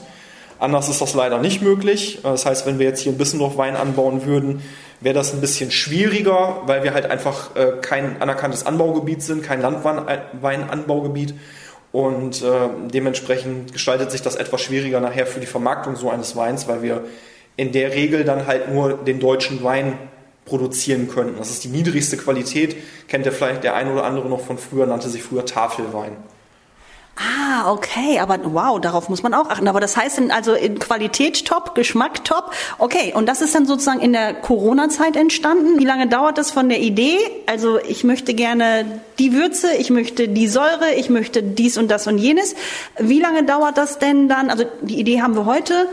Anders 0.64 0.88
ist 0.88 1.02
das 1.02 1.14
leider 1.14 1.40
nicht 1.40 1.62
möglich. 1.62 2.20
Das 2.24 2.46
heißt, 2.46 2.66
wenn 2.66 2.80
wir 2.80 2.86
jetzt 2.86 3.02
hier 3.02 3.12
ein 3.12 3.18
bisschen 3.18 3.40
noch 3.40 3.58
Wein 3.58 3.76
anbauen 3.76 4.26
würden, 4.26 4.62
wäre 5.02 5.14
das 5.14 5.34
ein 5.34 5.42
bisschen 5.42 5.72
schwieriger, 5.72 6.62
weil 6.68 6.86
wir 6.86 6.94
halt 6.94 7.06
einfach 7.06 7.54
äh, 7.58 7.74
kein 7.82 8.22
anerkanntes 8.22 8.66
Anbaugebiet 8.66 9.22
sind, 9.22 9.44
kein 9.44 9.62
Landweinanbaugebiet. 9.62 11.36
Und 11.92 12.42
äh, 12.44 12.70
dementsprechend 12.94 13.74
gestaltet 13.74 14.10
sich 14.10 14.22
das 14.22 14.38
etwas 14.38 14.62
schwieriger 14.62 15.02
nachher 15.02 15.28
für 15.28 15.42
die 15.42 15.48
Vermarktung 15.48 15.98
so 15.98 16.10
eines 16.10 16.38
Weins, 16.38 16.66
weil 16.66 16.82
wir 16.82 17.04
in 17.58 17.74
der 17.74 17.92
Regel 17.94 18.24
dann 18.24 18.48
halt 18.48 18.74
nur 18.74 18.94
den 18.94 19.20
deutschen 19.20 19.66
Wein 19.66 19.98
produzieren 20.46 21.10
könnten. 21.10 21.40
Das 21.40 21.50
ist 21.50 21.66
die 21.66 21.70
niedrigste 21.70 22.16
Qualität, 22.16 22.78
kennt 23.10 23.26
ihr 23.26 23.34
vielleicht 23.34 23.66
der 23.66 23.76
ein 23.76 23.92
oder 23.92 24.06
andere 24.06 24.30
noch 24.30 24.40
von 24.40 24.58
früher, 24.58 24.86
nannte 24.86 25.10
sich 25.10 25.24
früher 25.24 25.46
Tafelwein. 25.46 26.16
Ah, 27.16 27.72
okay, 27.72 28.18
aber 28.18 28.40
wow, 28.44 28.82
darauf 28.82 29.08
muss 29.08 29.22
man 29.22 29.36
auch 29.36 29.50
achten. 29.50 29.68
Aber 29.68 29.80
das 29.80 29.96
heißt 29.96 30.20
also 30.32 30.54
in 30.54 30.80
Qualität 30.80 31.46
top, 31.46 31.76
Geschmack 31.76 32.26
top. 32.26 32.52
Okay, 32.80 33.14
und 33.16 33.28
das 33.28 33.42
ist 33.42 33.54
dann 33.54 33.68
sozusagen 33.68 34.02
in 34.02 34.14
der 34.14 34.34
Corona-Zeit 34.34 35.16
entstanden. 35.16 35.80
Wie 35.80 35.86
lange 35.86 36.08
dauert 36.08 36.40
das 36.40 36.50
von 36.50 36.70
der 36.70 36.80
Idee? 36.80 37.18
Also 37.46 37.78
ich 37.80 38.04
möchte 38.04 38.34
gerne 38.34 39.00
die 39.20 39.34
Würze, 39.34 39.76
ich 39.76 39.92
möchte 39.92 40.28
die 40.28 40.48
Säure, 40.48 40.94
ich 40.96 41.12
möchte 41.12 41.44
dies 41.44 41.78
und 41.78 41.92
das 41.92 42.08
und 42.08 42.18
jenes. 42.18 42.56
Wie 42.98 43.20
lange 43.20 43.44
dauert 43.44 43.78
das 43.78 44.00
denn 44.00 44.28
dann? 44.28 44.50
Also 44.50 44.66
die 44.82 45.00
Idee 45.00 45.22
haben 45.22 45.36
wir 45.36 45.46
heute 45.46 45.90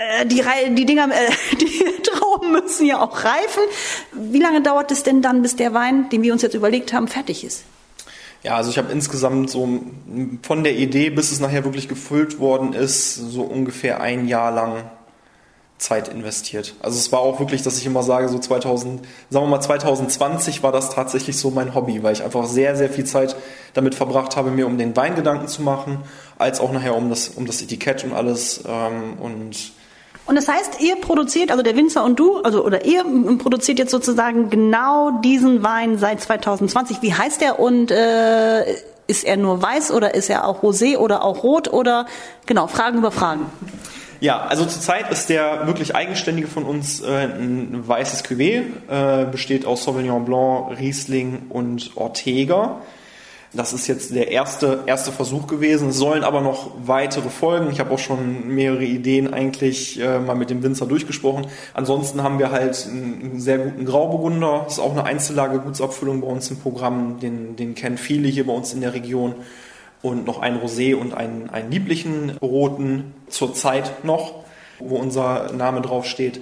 äh, 0.00 0.26
die, 0.26 0.44
die 0.74 0.84
Dinger, 0.84 1.08
äh, 1.08 1.56
die 1.56 2.02
Trauben 2.02 2.52
müssen 2.52 2.84
ja 2.84 3.00
auch 3.00 3.24
reifen. 3.24 3.62
Wie 4.12 4.38
lange 4.38 4.60
dauert 4.60 4.90
es 4.90 5.02
denn 5.02 5.22
dann, 5.22 5.40
bis 5.40 5.56
der 5.56 5.72
Wein, 5.72 6.10
den 6.10 6.22
wir 6.22 6.34
uns 6.34 6.42
jetzt 6.42 6.54
überlegt 6.54 6.92
haben, 6.92 7.08
fertig 7.08 7.42
ist? 7.42 7.64
Ja, 8.42 8.56
also 8.56 8.70
ich 8.70 8.78
habe 8.78 8.90
insgesamt 8.90 9.50
so 9.50 9.68
von 10.42 10.64
der 10.64 10.74
Idee, 10.76 11.10
bis 11.10 11.30
es 11.30 11.40
nachher 11.40 11.64
wirklich 11.64 11.88
gefüllt 11.88 12.38
worden 12.38 12.72
ist, 12.72 13.14
so 13.14 13.42
ungefähr 13.42 14.00
ein 14.00 14.28
Jahr 14.28 14.50
lang 14.50 14.90
Zeit 15.80 16.08
investiert. 16.08 16.74
Also 16.80 16.98
es 16.98 17.10
war 17.10 17.20
auch 17.20 17.40
wirklich, 17.40 17.62
dass 17.62 17.78
ich 17.78 17.86
immer 17.86 18.02
sage, 18.02 18.28
so 18.28 18.38
2000, 18.38 19.02
sagen 19.30 19.44
wir 19.46 19.50
mal 19.50 19.60
2020 19.60 20.62
war 20.62 20.72
das 20.72 20.90
tatsächlich 20.90 21.36
so 21.38 21.50
mein 21.50 21.74
Hobby, 21.74 22.02
weil 22.02 22.12
ich 22.12 22.22
einfach 22.22 22.46
sehr, 22.46 22.76
sehr 22.76 22.90
viel 22.90 23.04
Zeit 23.04 23.34
damit 23.74 23.94
verbracht 23.94 24.36
habe, 24.36 24.50
mir 24.50 24.66
um 24.66 24.78
den 24.78 24.94
Wein 24.96 25.16
Gedanken 25.16 25.48
zu 25.48 25.62
machen, 25.62 25.98
als 26.38 26.60
auch 26.60 26.72
nachher 26.72 26.94
um 26.94 27.08
das, 27.08 27.28
um 27.28 27.46
das 27.46 27.62
Etikett 27.62 28.04
und 28.04 28.12
alles. 28.12 28.62
Ähm, 28.66 29.18
und 29.20 29.72
und 30.30 30.36
das 30.36 30.46
heißt, 30.46 30.80
ihr 30.80 30.94
produziert, 30.94 31.50
also 31.50 31.64
der 31.64 31.74
Winzer 31.74 32.04
und 32.04 32.20
du, 32.20 32.36
also 32.42 32.64
oder 32.64 32.84
ihr 32.84 33.04
produziert 33.36 33.80
jetzt 33.80 33.90
sozusagen 33.90 34.48
genau 34.48 35.10
diesen 35.24 35.64
Wein 35.64 35.98
seit 35.98 36.20
2020. 36.20 36.98
Wie 37.02 37.12
heißt 37.12 37.42
er 37.42 37.58
und 37.58 37.90
äh, 37.90 38.62
ist 39.08 39.24
er 39.24 39.36
nur 39.36 39.60
weiß 39.60 39.90
oder 39.90 40.14
ist 40.14 40.30
er 40.30 40.46
auch 40.46 40.62
rosé 40.62 40.98
oder 40.98 41.24
auch 41.24 41.42
rot 41.42 41.72
oder 41.72 42.06
genau 42.46 42.68
Fragen 42.68 42.98
über 42.98 43.10
Fragen? 43.10 43.46
Ja, 44.20 44.42
also 44.42 44.64
zurzeit 44.66 45.10
ist 45.10 45.30
der 45.30 45.66
wirklich 45.66 45.96
eigenständige 45.96 46.46
von 46.46 46.62
uns 46.62 47.00
äh, 47.00 47.08
ein 47.08 47.82
weißes 47.88 48.24
Cuvée, 48.24 48.62
äh, 48.88 49.24
besteht 49.24 49.66
aus 49.66 49.82
Sauvignon 49.82 50.24
Blanc, 50.24 50.78
Riesling 50.78 51.46
und 51.48 51.90
Ortega. 51.96 52.82
Das 53.52 53.72
ist 53.72 53.88
jetzt 53.88 54.14
der 54.14 54.30
erste, 54.30 54.84
erste 54.86 55.10
Versuch 55.10 55.48
gewesen. 55.48 55.88
Es 55.88 55.96
sollen 55.96 56.22
aber 56.22 56.40
noch 56.40 56.70
weitere 56.84 57.28
folgen. 57.28 57.70
Ich 57.72 57.80
habe 57.80 57.92
auch 57.92 57.98
schon 57.98 58.46
mehrere 58.46 58.84
Ideen 58.84 59.34
eigentlich 59.34 60.00
äh, 60.00 60.20
mal 60.20 60.36
mit 60.36 60.50
dem 60.50 60.62
Winzer 60.62 60.86
durchgesprochen. 60.86 61.48
Ansonsten 61.74 62.22
haben 62.22 62.38
wir 62.38 62.52
halt 62.52 62.86
einen 62.88 63.40
sehr 63.40 63.58
guten 63.58 63.84
Grauburgunder. 63.84 64.62
Das 64.64 64.74
ist 64.74 64.78
auch 64.78 64.92
eine 64.92 65.02
Einzellage 65.02 65.58
Gutsabfüllung 65.58 66.20
bei 66.20 66.28
uns 66.28 66.48
im 66.50 66.58
Programm. 66.58 67.18
Den, 67.18 67.56
den 67.56 67.74
kennen 67.74 67.98
viele 67.98 68.28
hier 68.28 68.46
bei 68.46 68.52
uns 68.52 68.72
in 68.72 68.82
der 68.82 68.94
Region. 68.94 69.34
Und 70.00 70.26
noch 70.26 70.38
ein 70.38 70.56
Rosé 70.56 70.94
und 70.94 71.12
einen, 71.12 71.50
einen 71.50 71.72
lieblichen 71.72 72.30
roten 72.40 73.14
zurzeit 73.28 74.04
noch, 74.04 74.44
wo 74.78 74.96
unser 74.96 75.52
Name 75.52 75.80
drauf 75.80 76.06
steht. 76.06 76.40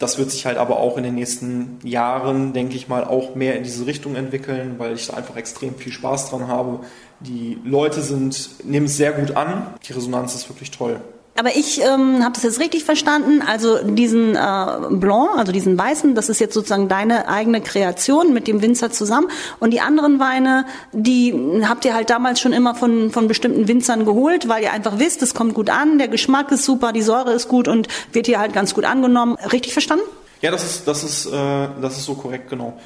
Das 0.00 0.16
wird 0.16 0.30
sich 0.30 0.46
halt 0.46 0.56
aber 0.56 0.80
auch 0.80 0.96
in 0.96 1.02
den 1.02 1.14
nächsten 1.14 1.78
Jahren, 1.84 2.54
denke 2.54 2.74
ich 2.74 2.88
mal, 2.88 3.04
auch 3.04 3.34
mehr 3.34 3.56
in 3.56 3.64
diese 3.64 3.84
Richtung 3.84 4.16
entwickeln, 4.16 4.76
weil 4.78 4.94
ich 4.94 5.06
da 5.08 5.14
einfach 5.14 5.36
extrem 5.36 5.74
viel 5.74 5.92
Spaß 5.92 6.30
dran 6.30 6.48
habe. 6.48 6.80
Die 7.20 7.58
Leute 7.64 8.00
sind, 8.00 8.64
nehmen 8.64 8.86
es 8.86 8.96
sehr 8.96 9.12
gut 9.12 9.36
an. 9.36 9.74
Die 9.86 9.92
Resonanz 9.92 10.34
ist 10.34 10.48
wirklich 10.48 10.70
toll. 10.70 11.02
Aber 11.36 11.56
ich 11.56 11.80
ähm, 11.80 12.22
habe 12.22 12.34
das 12.34 12.42
jetzt 12.42 12.60
richtig 12.60 12.84
verstanden. 12.84 13.42
Also 13.46 13.78
diesen 13.82 14.34
äh, 14.34 14.66
Blanc, 14.90 15.38
also 15.38 15.52
diesen 15.52 15.78
weißen, 15.78 16.14
das 16.14 16.28
ist 16.28 16.38
jetzt 16.38 16.54
sozusagen 16.54 16.88
deine 16.88 17.28
eigene 17.28 17.60
Kreation 17.60 18.34
mit 18.34 18.46
dem 18.46 18.60
Winzer 18.60 18.90
zusammen. 18.90 19.28
Und 19.58 19.70
die 19.70 19.80
anderen 19.80 20.20
Weine, 20.20 20.66
die 20.92 21.34
habt 21.66 21.84
ihr 21.84 21.94
halt 21.94 22.10
damals 22.10 22.40
schon 22.40 22.52
immer 22.52 22.74
von, 22.74 23.10
von 23.10 23.26
bestimmten 23.28 23.68
Winzern 23.68 24.04
geholt, 24.04 24.48
weil 24.48 24.62
ihr 24.62 24.72
einfach 24.72 24.98
wisst, 24.98 25.22
es 25.22 25.34
kommt 25.34 25.54
gut 25.54 25.70
an, 25.70 25.98
der 25.98 26.08
Geschmack 26.08 26.50
ist 26.52 26.64
super, 26.64 26.92
die 26.92 27.02
Säure 27.02 27.32
ist 27.32 27.48
gut 27.48 27.68
und 27.68 27.88
wird 28.12 28.26
hier 28.26 28.38
halt 28.38 28.52
ganz 28.52 28.74
gut 28.74 28.84
angenommen. 28.84 29.36
Richtig 29.52 29.72
verstanden? 29.72 30.04
Ja, 30.42 30.50
das 30.50 30.64
ist, 30.64 30.88
das 30.88 31.04
ist, 31.04 31.26
äh, 31.26 31.68
das 31.80 31.96
ist 31.96 32.04
so 32.04 32.14
korrekt, 32.14 32.50
genau. 32.50 32.78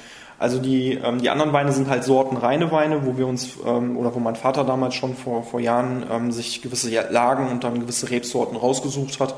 Also 0.45 0.59
die, 0.59 1.01
ähm, 1.03 1.23
die 1.23 1.31
anderen 1.31 1.55
Weine 1.55 1.73
sind 1.73 1.89
halt 1.89 2.05
sortenreine 2.05 2.71
Weine, 2.71 3.07
wo 3.07 3.17
wir 3.17 3.27
uns, 3.27 3.57
ähm, 3.65 3.97
oder 3.97 4.15
wo 4.15 4.19
mein 4.19 4.37
Vater 4.37 4.63
damals 4.63 4.95
schon 4.95 5.17
vor, 5.17 5.43
vor 5.43 5.59
Jahren 5.59 6.05
ähm, 6.13 6.33
sich 6.33 6.61
gewisse 6.61 6.91
Lagen 7.09 7.49
und 7.49 7.65
dann 7.65 7.81
gewisse 7.81 8.11
Rebsorten 8.11 8.55
rausgesucht 8.55 9.21
hat, 9.21 9.37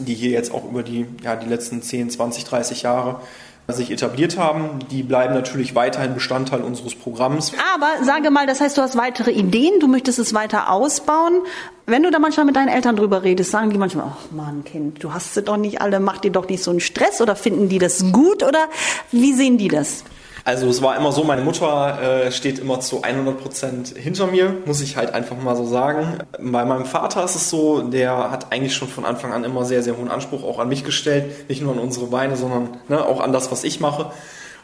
die 0.00 0.14
hier 0.14 0.30
jetzt 0.30 0.52
auch 0.52 0.64
über 0.68 0.82
die, 0.82 1.06
ja, 1.22 1.36
die 1.36 1.48
letzten 1.48 1.82
10, 1.82 2.10
20, 2.10 2.46
30 2.46 2.82
Jahre 2.82 3.20
sich 3.68 3.92
etabliert 3.92 4.36
haben. 4.36 4.80
Die 4.90 5.04
bleiben 5.04 5.34
natürlich 5.34 5.76
weiterhin 5.76 6.14
Bestandteil 6.14 6.62
unseres 6.62 6.96
Programms. 6.96 7.52
Aber 7.76 8.04
sage 8.04 8.32
mal, 8.32 8.48
das 8.48 8.60
heißt, 8.60 8.76
du 8.76 8.82
hast 8.82 8.96
weitere 8.96 9.30
Ideen, 9.30 9.78
du 9.78 9.86
möchtest 9.86 10.18
es 10.18 10.34
weiter 10.34 10.68
ausbauen. 10.68 11.42
Wenn 11.86 12.02
du 12.02 12.10
da 12.10 12.18
manchmal 12.18 12.44
mit 12.44 12.56
deinen 12.56 12.70
Eltern 12.70 12.96
drüber 12.96 13.22
redest, 13.22 13.52
sagen 13.52 13.70
die 13.70 13.78
manchmal, 13.78 14.06
ach 14.10 14.32
Mann, 14.32 14.64
Kind, 14.64 15.04
du 15.04 15.14
hast 15.14 15.34
sie 15.34 15.42
doch 15.42 15.58
nicht 15.58 15.80
alle, 15.80 16.00
mach 16.00 16.18
dir 16.18 16.32
doch 16.32 16.48
nicht 16.48 16.64
so 16.64 16.72
einen 16.72 16.80
Stress 16.80 17.20
oder 17.20 17.36
finden 17.36 17.68
die 17.68 17.78
das 17.78 18.10
gut 18.10 18.42
oder 18.42 18.66
wie 19.12 19.32
sehen 19.32 19.58
die 19.58 19.68
das? 19.68 20.02
Also 20.46 20.68
es 20.68 20.82
war 20.82 20.94
immer 20.94 21.10
so, 21.10 21.24
meine 21.24 21.40
Mutter 21.40 22.26
äh, 22.26 22.30
steht 22.30 22.58
immer 22.58 22.78
zu 22.78 23.02
100 23.02 23.40
Prozent 23.40 23.88
hinter 23.96 24.26
mir, 24.26 24.54
muss 24.66 24.82
ich 24.82 24.98
halt 24.98 25.14
einfach 25.14 25.38
mal 25.38 25.56
so 25.56 25.64
sagen. 25.64 26.18
Bei 26.38 26.66
meinem 26.66 26.84
Vater 26.84 27.24
ist 27.24 27.34
es 27.34 27.48
so, 27.48 27.80
der 27.80 28.30
hat 28.30 28.52
eigentlich 28.52 28.74
schon 28.74 28.88
von 28.88 29.06
Anfang 29.06 29.32
an 29.32 29.42
immer 29.44 29.64
sehr, 29.64 29.82
sehr 29.82 29.96
hohen 29.96 30.10
Anspruch 30.10 30.44
auch 30.44 30.58
an 30.58 30.68
mich 30.68 30.84
gestellt. 30.84 31.48
Nicht 31.48 31.62
nur 31.62 31.72
an 31.72 31.78
unsere 31.78 32.06
Beine, 32.08 32.36
sondern 32.36 32.76
ne, 32.88 33.02
auch 33.02 33.20
an 33.20 33.32
das, 33.32 33.50
was 33.50 33.64
ich 33.64 33.80
mache. 33.80 34.10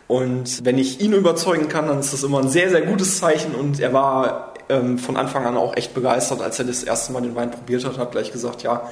Und 0.06 0.66
wenn 0.66 0.76
ich 0.76 1.00
ihn 1.00 1.14
überzeugen 1.14 1.68
kann, 1.68 1.88
dann 1.88 2.00
ist 2.00 2.12
das 2.12 2.25
immer 2.25 2.40
ein 2.40 2.50
sehr, 2.50 2.68
sehr 2.68 2.82
gutes 2.82 3.18
Zeichen. 3.18 3.54
Und 3.54 3.80
er 3.80 3.94
war 3.94 4.52
ähm, 4.68 4.99
von 4.99 5.16
Anfang 5.16 5.46
an 5.46 5.56
auch 5.56 5.75
echt 5.76 5.94
begeistert, 5.94 6.42
als 6.42 6.58
er 6.58 6.66
das 6.66 6.82
erste 6.82 7.14
Mal 7.14 7.22
den 7.22 7.37
Wein 7.37 7.50
probiert 7.50 7.87
hat, 7.87 7.96
hat 7.96 8.12
gleich 8.12 8.32
gesagt, 8.32 8.62
ja, 8.62 8.82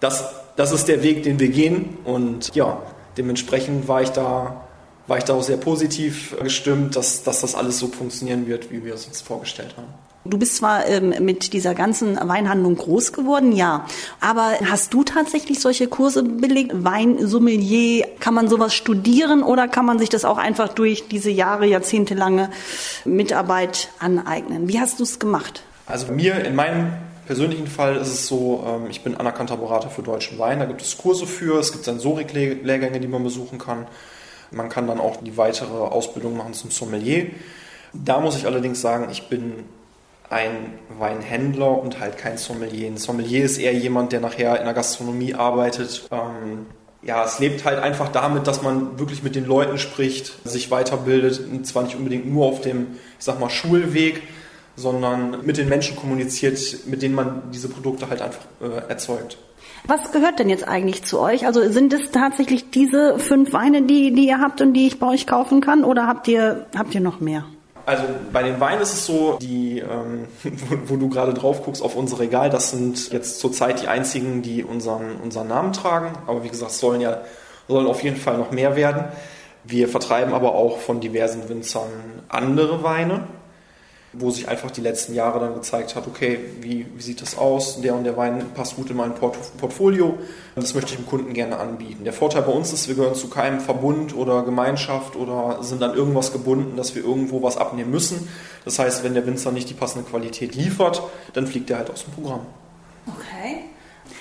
das, 0.00 0.34
das 0.56 0.72
ist 0.72 0.88
der 0.88 1.02
Weg, 1.02 1.22
den 1.22 1.40
wir 1.40 1.48
gehen. 1.48 1.96
Und 2.04 2.54
ja, 2.54 2.82
dementsprechend 3.16 3.88
war 3.88 4.02
ich 4.02 4.10
da 4.10 4.67
war 5.08 5.18
ich 5.18 5.24
da 5.24 5.34
auch 5.34 5.42
sehr 5.42 5.56
positiv 5.56 6.36
gestimmt, 6.40 6.94
dass, 6.94 7.22
dass 7.24 7.40
das 7.40 7.54
alles 7.54 7.78
so 7.78 7.88
funktionieren 7.88 8.46
wird, 8.46 8.70
wie 8.70 8.84
wir 8.84 8.94
es 8.94 9.06
uns 9.06 9.20
vorgestellt 9.20 9.74
haben. 9.76 9.88
Du 10.24 10.36
bist 10.36 10.56
zwar 10.56 10.86
ähm, 10.86 11.14
mit 11.24 11.54
dieser 11.54 11.74
ganzen 11.74 12.16
Weinhandlung 12.16 12.76
groß 12.76 13.14
geworden, 13.14 13.52
ja, 13.52 13.86
aber 14.20 14.58
hast 14.68 14.92
du 14.92 15.02
tatsächlich 15.02 15.60
solche 15.60 15.86
Kurse 15.86 16.22
belegt? 16.22 16.72
Weinsommelier, 16.84 18.06
kann 18.20 18.34
man 18.34 18.48
sowas 18.48 18.74
studieren 18.74 19.42
oder 19.42 19.68
kann 19.68 19.86
man 19.86 19.98
sich 19.98 20.10
das 20.10 20.26
auch 20.26 20.36
einfach 20.36 20.68
durch 20.68 21.08
diese 21.08 21.30
Jahre, 21.30 21.66
jahrzehntelange 21.66 22.50
Mitarbeit 23.06 23.88
aneignen? 24.00 24.68
Wie 24.68 24.78
hast 24.78 24.98
du 24.98 25.04
es 25.04 25.18
gemacht? 25.18 25.62
Also 25.86 26.12
mir 26.12 26.44
in 26.44 26.54
meinem 26.54 26.92
persönlichen 27.26 27.66
Fall 27.66 27.96
ist 27.96 28.08
es 28.08 28.26
so, 28.26 28.64
ähm, 28.66 28.90
ich 28.90 29.02
bin 29.02 29.16
anerkannter 29.16 29.56
Berater 29.56 29.88
für 29.88 30.02
deutschen 30.02 30.38
Wein, 30.38 30.58
da 30.58 30.66
gibt 30.66 30.82
es 30.82 30.98
Kurse 30.98 31.26
für, 31.26 31.58
es 31.58 31.72
gibt 31.72 31.84
Sensorik-Lehrgänge, 31.84 33.00
die 33.00 33.08
man 33.08 33.24
besuchen 33.24 33.58
kann. 33.58 33.86
Man 34.50 34.68
kann 34.68 34.86
dann 34.86 35.00
auch 35.00 35.16
die 35.16 35.36
weitere 35.36 35.74
Ausbildung 35.74 36.36
machen 36.36 36.54
zum 36.54 36.70
Sommelier. 36.70 37.26
Da 37.92 38.20
muss 38.20 38.36
ich 38.36 38.46
allerdings 38.46 38.80
sagen, 38.80 39.08
ich 39.10 39.28
bin 39.28 39.64
ein 40.30 40.78
Weinhändler 40.98 41.80
und 41.80 42.00
halt 42.00 42.18
kein 42.18 42.36
Sommelier. 42.36 42.88
Ein 42.88 42.98
Sommelier 42.98 43.44
ist 43.44 43.58
eher 43.58 43.72
jemand, 43.72 44.12
der 44.12 44.20
nachher 44.20 44.58
in 44.58 44.64
der 44.64 44.74
Gastronomie 44.74 45.34
arbeitet. 45.34 46.06
Ähm, 46.10 46.66
ja, 47.02 47.24
es 47.24 47.38
lebt 47.38 47.64
halt 47.64 47.78
einfach 47.78 48.10
damit, 48.10 48.46
dass 48.46 48.62
man 48.62 48.98
wirklich 48.98 49.22
mit 49.22 49.34
den 49.34 49.46
Leuten 49.46 49.78
spricht, 49.78 50.46
sich 50.46 50.70
weiterbildet, 50.70 51.40
und 51.40 51.66
zwar 51.66 51.84
nicht 51.84 51.96
unbedingt 51.96 52.30
nur 52.30 52.46
auf 52.46 52.60
dem, 52.60 52.98
ich 53.18 53.24
sag 53.24 53.38
mal, 53.40 53.50
Schulweg, 53.50 54.22
sondern 54.76 55.44
mit 55.44 55.56
den 55.56 55.68
Menschen 55.68 55.96
kommuniziert, 55.96 56.58
mit 56.86 57.02
denen 57.02 57.14
man 57.14 57.50
diese 57.52 57.68
Produkte 57.68 58.10
halt 58.10 58.20
einfach 58.20 58.42
äh, 58.60 58.88
erzeugt. 58.88 59.38
Was 59.86 60.12
gehört 60.12 60.38
denn 60.38 60.48
jetzt 60.48 60.66
eigentlich 60.66 61.04
zu 61.04 61.18
euch? 61.18 61.46
Also 61.46 61.70
sind 61.70 61.92
es 61.92 62.10
tatsächlich 62.10 62.70
diese 62.70 63.18
fünf 63.18 63.52
Weine, 63.52 63.82
die, 63.82 64.12
die 64.12 64.26
ihr 64.26 64.40
habt 64.40 64.60
und 64.60 64.74
die 64.74 64.86
ich 64.86 64.98
bei 64.98 65.06
euch 65.08 65.26
kaufen 65.26 65.60
kann 65.60 65.84
oder 65.84 66.06
habt 66.06 66.28
ihr, 66.28 66.66
habt 66.76 66.94
ihr 66.94 67.00
noch 67.00 67.20
mehr? 67.20 67.44
Also 67.86 68.04
bei 68.32 68.42
den 68.42 68.60
Weinen 68.60 68.82
ist 68.82 68.92
es 68.92 69.06
so, 69.06 69.38
die, 69.40 69.78
ähm, 69.78 70.26
wo, 70.42 70.76
wo, 70.94 70.96
du 70.96 71.08
gerade 71.08 71.32
drauf 71.32 71.64
guckst 71.64 71.82
auf 71.82 71.96
unser 71.96 72.18
Regal, 72.18 72.50
das 72.50 72.70
sind 72.70 73.10
jetzt 73.12 73.40
zurzeit 73.40 73.82
die 73.82 73.88
einzigen, 73.88 74.42
die 74.42 74.62
unseren, 74.62 75.16
unseren 75.22 75.48
Namen 75.48 75.72
tragen. 75.72 76.12
Aber 76.26 76.44
wie 76.44 76.48
gesagt, 76.50 76.72
sollen 76.72 77.00
ja 77.00 77.22
sollen 77.68 77.86
auf 77.86 78.02
jeden 78.02 78.16
Fall 78.16 78.38
noch 78.38 78.50
mehr 78.50 78.74
werden. 78.74 79.04
Wir 79.62 79.88
vertreiben 79.88 80.32
aber 80.32 80.54
auch 80.54 80.78
von 80.78 81.00
diversen 81.00 81.48
Winzern 81.48 81.88
andere 82.28 82.82
Weine. 82.82 83.24
Wo 84.12 84.30
sich 84.30 84.48
einfach 84.48 84.70
die 84.70 84.80
letzten 84.80 85.14
Jahre 85.14 85.38
dann 85.38 85.54
gezeigt 85.54 85.94
hat, 85.94 86.06
okay, 86.06 86.40
wie, 86.60 86.86
wie 86.94 87.02
sieht 87.02 87.20
das 87.20 87.36
aus? 87.36 87.80
Der 87.82 87.94
und 87.94 88.04
der 88.04 88.16
Wein 88.16 88.42
passt 88.54 88.76
gut 88.76 88.88
in 88.90 88.96
mein 88.96 89.14
Port 89.14 89.36
Portfolio. 89.58 90.16
Das 90.54 90.74
möchte 90.74 90.92
ich 90.92 90.96
dem 90.96 91.06
Kunden 91.06 91.34
gerne 91.34 91.58
anbieten. 91.58 92.04
Der 92.04 92.14
Vorteil 92.14 92.42
bei 92.42 92.52
uns 92.52 92.72
ist, 92.72 92.88
wir 92.88 92.94
gehören 92.94 93.14
zu 93.14 93.28
keinem 93.28 93.60
Verbund 93.60 94.16
oder 94.16 94.42
Gemeinschaft 94.42 95.14
oder 95.14 95.62
sind 95.62 95.82
an 95.82 95.94
irgendwas 95.94 96.32
gebunden, 96.32 96.76
dass 96.76 96.94
wir 96.94 97.04
irgendwo 97.04 97.42
was 97.42 97.58
abnehmen 97.58 97.90
müssen. 97.90 98.28
Das 98.64 98.78
heißt, 98.78 99.04
wenn 99.04 99.14
der 99.14 99.26
Winzer 99.26 99.52
nicht 99.52 99.68
die 99.68 99.74
passende 99.74 100.08
Qualität 100.08 100.54
liefert, 100.54 101.02
dann 101.34 101.46
fliegt 101.46 101.68
er 101.70 101.78
halt 101.78 101.90
aus 101.90 102.04
dem 102.04 102.14
Programm. 102.14 102.46
Okay. 103.06 103.64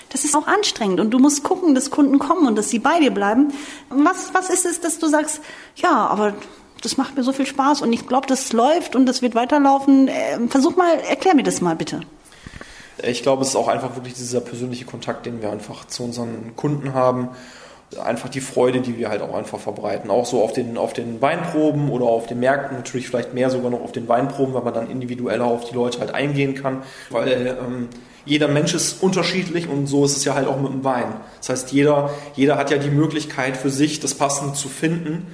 Das 0.10 0.26
ist 0.26 0.36
auch 0.36 0.48
anstrengend 0.48 1.00
und 1.00 1.12
du 1.12 1.20
musst 1.20 1.44
gucken, 1.44 1.76
dass 1.76 1.92
Kunden 1.92 2.20
kommen 2.20 2.48
und 2.48 2.56
dass 2.58 2.70
sie 2.70 2.80
bei 2.80 3.00
dir 3.00 3.12
bleiben. 3.12 3.54
Was, 3.90 4.34
was 4.34 4.50
ist 4.50 4.66
es, 4.66 4.80
dass 4.82 5.00
du 5.00 5.08
sagst, 5.08 5.42
ja, 5.76 6.08
aber 6.08 6.34
das 6.82 6.98
macht 6.98 7.16
mir 7.16 7.24
so 7.24 7.34
viel 7.34 7.46
Spaß 7.46 7.82
und 7.82 7.94
ich 7.94 8.08
glaube, 8.08 8.28
das 8.28 8.54
läuft 8.54 8.96
und 8.96 9.06
das 9.06 9.22
wird 9.22 9.36
weiterlaufen. 9.36 10.10
Ähm, 10.10 10.50
versuch 10.50 10.76
mal, 10.76 11.00
erklär 11.10 11.36
mir 11.36 11.44
das 11.44 11.62
mal 11.62 11.76
bitte. 11.76 12.02
Ich 13.04 13.22
glaube, 13.22 13.44
es 13.44 13.50
ist 13.50 13.56
auch 13.56 13.68
einfach 13.68 13.96
wirklich 13.96 14.16
dieser 14.16 14.42
persönliche 14.42 14.86
Kontakt, 14.86 15.26
den 15.26 15.42
wir 15.42 15.52
einfach 15.52 15.86
zu 15.86 16.04
unseren 16.04 16.56
Kunden 16.56 16.94
haben. 16.94 17.30
Einfach 18.04 18.28
die 18.28 18.42
Freude, 18.42 18.82
die 18.82 18.98
wir 18.98 19.10
halt 19.10 19.22
auch 19.22 19.34
einfach 19.34 19.60
verbreiten. 19.60 20.10
Auch 20.10 20.26
so 20.26 20.42
auf 20.42 20.52
den, 20.52 20.78
auf 20.78 20.94
den 20.94 21.22
Weinproben 21.22 21.90
oder 21.90 22.06
auf 22.06 22.28
den 22.28 22.40
Märkten, 22.40 22.76
natürlich 22.76 23.08
vielleicht 23.08 23.34
mehr 23.34 23.50
sogar 23.50 23.70
noch 23.70 23.82
auf 23.82 23.92
den 23.92 24.08
Weinproben, 24.08 24.54
weil 24.54 24.64
man 24.64 24.74
dann 24.74 24.90
individueller 24.90 25.46
auf 25.46 25.66
die 25.66 25.76
Leute 25.76 26.00
halt 26.00 26.14
eingehen 26.14 26.56
kann. 26.56 26.84
Weil 27.12 27.58
ähm, 27.62 27.88
jeder 28.26 28.50
Mensch 28.50 28.74
ist 28.74 29.02
unterschiedlich 29.02 29.70
und 29.70 29.88
so 29.88 30.04
ist 30.04 30.18
es 30.18 30.26
ja 30.26 30.34
halt 30.34 30.48
auch 30.48 30.60
mit 30.60 30.72
dem 30.72 30.84
Wein. 30.84 31.16
Das 31.38 31.50
heißt, 31.50 31.72
jeder, 31.72 32.10
jeder 32.36 32.58
hat 32.58 32.72
ja 32.72 32.78
die 32.78 32.90
Möglichkeit 32.90 33.56
für 33.56 33.70
sich, 33.70 34.00
das 34.02 34.16
Passende 34.16 34.54
zu 34.54 34.68
finden 34.68 35.28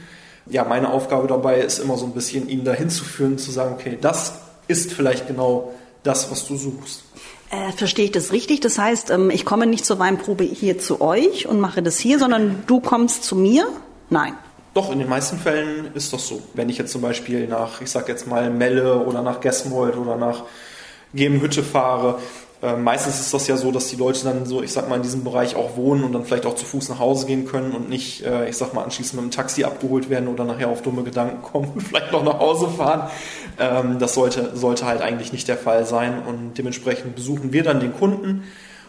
ja, 0.46 0.64
meine 0.64 0.92
Aufgabe 0.92 1.28
dabei 1.28 1.60
ist 1.60 1.80
immer 1.80 1.98
so 1.98 2.06
ein 2.06 2.14
bisschen, 2.14 2.50
ihn 2.50 2.64
dahin 2.64 2.90
zu 2.90 3.04
führen, 3.04 3.38
zu 3.38 3.52
sagen, 3.52 3.76
okay, 3.80 3.98
das 4.00 4.34
ist 4.68 4.92
vielleicht 4.92 5.28
genau 5.28 5.74
das, 6.04 6.30
was 6.32 6.46
du 6.48 6.58
suchst. 6.58 7.04
Äh, 7.50 7.72
verstehe 7.72 8.06
ich 8.06 8.12
das 8.12 8.32
richtig? 8.32 8.62
Das 8.62 8.78
heißt, 8.78 9.12
ähm, 9.12 9.30
ich 9.30 9.46
komme 9.46 9.68
nicht 9.68 9.86
zur 9.86 10.00
Weinprobe 10.00 10.44
hier 10.44 10.80
zu 10.80 11.02
euch 11.02 11.48
und 11.48 11.60
mache 11.60 11.84
das 11.84 12.00
hier, 12.00 12.20
sondern 12.20 12.64
du 12.68 12.80
kommst 12.80 13.24
zu 13.24 13.36
mir? 13.36 13.68
Nein. 14.10 14.34
Doch, 14.74 14.92
in 14.92 14.98
den 14.98 15.08
meisten 15.08 15.38
Fällen 15.38 15.94
ist 15.94 16.12
das 16.14 16.28
so. 16.28 16.42
Wenn 16.56 16.68
ich 16.70 16.80
jetzt 16.80 16.92
zum 16.92 17.02
Beispiel 17.02 17.48
nach, 17.48 17.80
ich 17.82 17.92
sag 17.92 18.08
jetzt 18.08 18.28
mal, 18.28 18.50
Melle 18.50 18.98
oder 19.06 19.22
nach 19.22 19.40
Gesmold 19.40 19.96
oder 19.96 20.18
nach 20.18 20.44
Gemenhütte 21.14 21.62
fahre, 21.62 22.18
äh, 22.64 22.78
meistens 22.78 23.20
ist 23.20 23.34
das 23.34 23.48
ja 23.48 23.58
so, 23.58 23.72
dass 23.72 23.90
die 23.90 23.98
Leute 23.98 24.24
dann 24.24 24.46
so, 24.46 24.64
ich 24.64 24.72
sag 24.72 24.88
mal, 24.88 24.96
in 24.96 25.02
diesem 25.02 25.26
Bereich 25.26 25.58
auch 25.58 25.76
wohnen 25.76 26.06
und 26.06 26.14
dann 26.14 26.24
vielleicht 26.24 26.46
auch 26.46 26.56
zu 26.56 26.66
Fuß 26.66 26.88
nach 26.88 27.00
Hause 27.00 27.26
gehen 27.26 27.46
können 27.46 27.74
und 27.74 27.90
nicht, 27.90 28.24
äh, 28.24 28.48
ich 28.48 28.56
sag 28.56 28.74
mal, 28.74 28.84
anschließend 28.84 29.22
mit 29.22 29.32
dem 29.32 29.36
Taxi 29.36 29.66
abgeholt 29.66 30.10
werden 30.10 30.30
oder 30.30 30.46
nachher 30.46 30.70
auf 30.70 30.82
dumme 30.82 31.04
Gedanken 31.04 31.42
kommen 31.52 31.72
und 31.76 31.82
vielleicht 31.82 32.14
noch 32.14 32.24
nach 32.24 32.40
Hause 32.40 32.70
fahren. 32.70 33.10
Ähm, 33.60 34.00
das 34.00 34.14
sollte, 34.14 34.56
sollte 34.56 34.86
halt 34.86 35.02
eigentlich 35.02 35.34
nicht 35.34 35.50
der 35.50 35.58
Fall 35.58 35.86
sein 35.86 36.24
und 36.26 36.58
dementsprechend 36.58 37.16
besuchen 37.16 37.52
wir 37.52 37.64
dann 37.64 37.82
den 37.82 37.94
Kunden. 37.94 38.44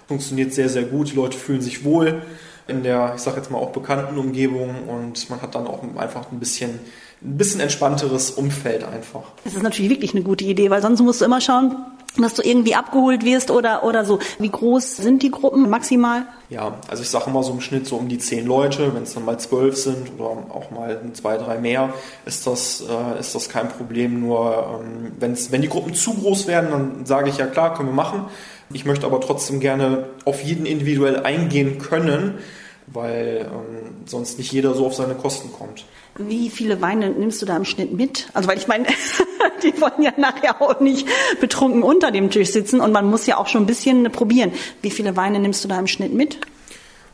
Funktioniert 0.07 0.52
sehr, 0.52 0.69
sehr 0.69 0.85
gut. 0.85 1.11
Die 1.11 1.16
Leute 1.16 1.37
fühlen 1.37 1.61
sich 1.61 1.85
wohl 1.85 2.23
in 2.69 2.85
der, 2.85 3.14
ich 3.16 3.23
sag 3.23 3.37
jetzt 3.37 3.50
mal, 3.50 3.59
auch 3.59 3.71
bekannten 3.71 4.19
Umgebung 4.19 4.88
und 4.88 5.28
man 5.31 5.43
hat 5.43 5.54
dann 5.57 5.66
auch 5.66 5.83
einfach 5.97 6.31
ein 6.31 6.38
bisschen 6.38 6.78
ein 7.23 7.37
bisschen 7.38 7.61
entspannteres 7.61 8.30
Umfeld 8.30 8.85
einfach. 8.85 9.23
Das 9.44 9.54
ist 9.54 9.62
natürlich 9.62 9.90
wirklich 9.90 10.14
eine 10.14 10.23
gute 10.23 10.44
Idee, 10.44 10.71
weil 10.71 10.83
sonst 10.83 11.00
musst 11.00 11.21
du 11.21 11.25
immer 11.25 11.40
schauen, 11.40 11.76
dass 12.23 12.35
du 12.35 12.42
irgendwie 12.42 12.75
abgeholt 12.75 13.25
wirst 13.25 13.50
oder, 13.50 13.85
oder 13.85 14.04
so. 14.04 14.18
Wie 14.38 14.49
groß 14.49 14.97
sind 14.97 15.23
die 15.23 15.30
Gruppen 15.30 15.68
maximal? 15.68 16.26
Ja, 16.49 16.78
also 16.88 17.02
ich 17.02 17.09
sage 17.09 17.28
immer 17.28 17.42
so 17.42 17.52
im 17.52 17.61
Schnitt 17.61 17.87
so 17.87 17.97
um 17.97 18.09
die 18.09 18.18
zehn 18.18 18.47
Leute. 18.47 18.94
Wenn 18.94 19.02
es 19.02 19.14
dann 19.14 19.25
mal 19.25 19.38
zwölf 19.38 19.76
sind 19.76 20.12
oder 20.16 20.26
auch 20.26 20.71
mal 20.71 21.00
zwei, 21.14 21.37
drei 21.37 21.59
mehr, 21.59 21.92
ist 22.25 22.47
das, 22.47 22.85
äh, 22.88 23.18
ist 23.18 23.35
das 23.35 23.49
kein 23.49 23.68
Problem. 23.68 24.21
Nur 24.21 24.80
ähm, 24.80 25.12
wenn's, 25.18 25.50
wenn 25.50 25.62
die 25.62 25.68
Gruppen 25.68 25.94
zu 25.94 26.14
groß 26.14 26.47
werden, 26.47 26.71
dann 26.71 27.06
sage 27.06 27.30
ich 27.30 27.38
ja 27.38 27.47
klar, 27.47 27.75
können 27.75 27.88
wir 27.88 27.94
machen. 27.94 28.26
Ich 28.73 28.85
möchte 28.85 29.06
aber 29.06 29.21
trotzdem 29.21 29.61
gerne 29.61 30.04
auf 30.25 30.42
jeden 30.42 30.66
individuell 30.66 31.25
eingehen 31.25 31.78
können, 31.78 32.38
weil 32.86 33.50
ähm, 33.50 34.06
sonst 34.06 34.38
nicht 34.38 34.52
jeder 34.52 34.74
so 34.74 34.86
auf 34.86 34.94
seine 34.94 35.14
Kosten 35.14 35.52
kommt. 35.52 35.84
Wie 36.16 36.50
viele 36.50 36.80
Weine 36.80 37.10
nimmst 37.10 37.42
du 37.42 37.46
da 37.46 37.56
im 37.56 37.64
Schnitt 37.64 37.92
mit? 37.92 38.28
Also 38.34 38.48
weil 38.48 38.58
ich 38.58 38.68
meine, 38.68 38.86
die 39.62 39.80
wollen 39.80 40.02
ja 40.02 40.12
nachher 40.16 40.60
auch 40.60 40.80
nicht 40.80 41.08
betrunken 41.40 41.82
unter 41.82 42.10
dem 42.10 42.30
Tisch 42.30 42.50
sitzen 42.50 42.80
und 42.80 42.92
man 42.92 43.08
muss 43.08 43.26
ja 43.26 43.38
auch 43.38 43.49
schon 43.49 43.62
ein 43.64 43.66
bisschen 43.66 44.10
probieren. 44.12 44.52
Wie 44.82 44.90
viele 44.90 45.16
Weine 45.16 45.38
nimmst 45.38 45.64
du 45.64 45.68
da 45.68 45.78
im 45.78 45.86
Schnitt 45.86 46.12
mit? 46.12 46.38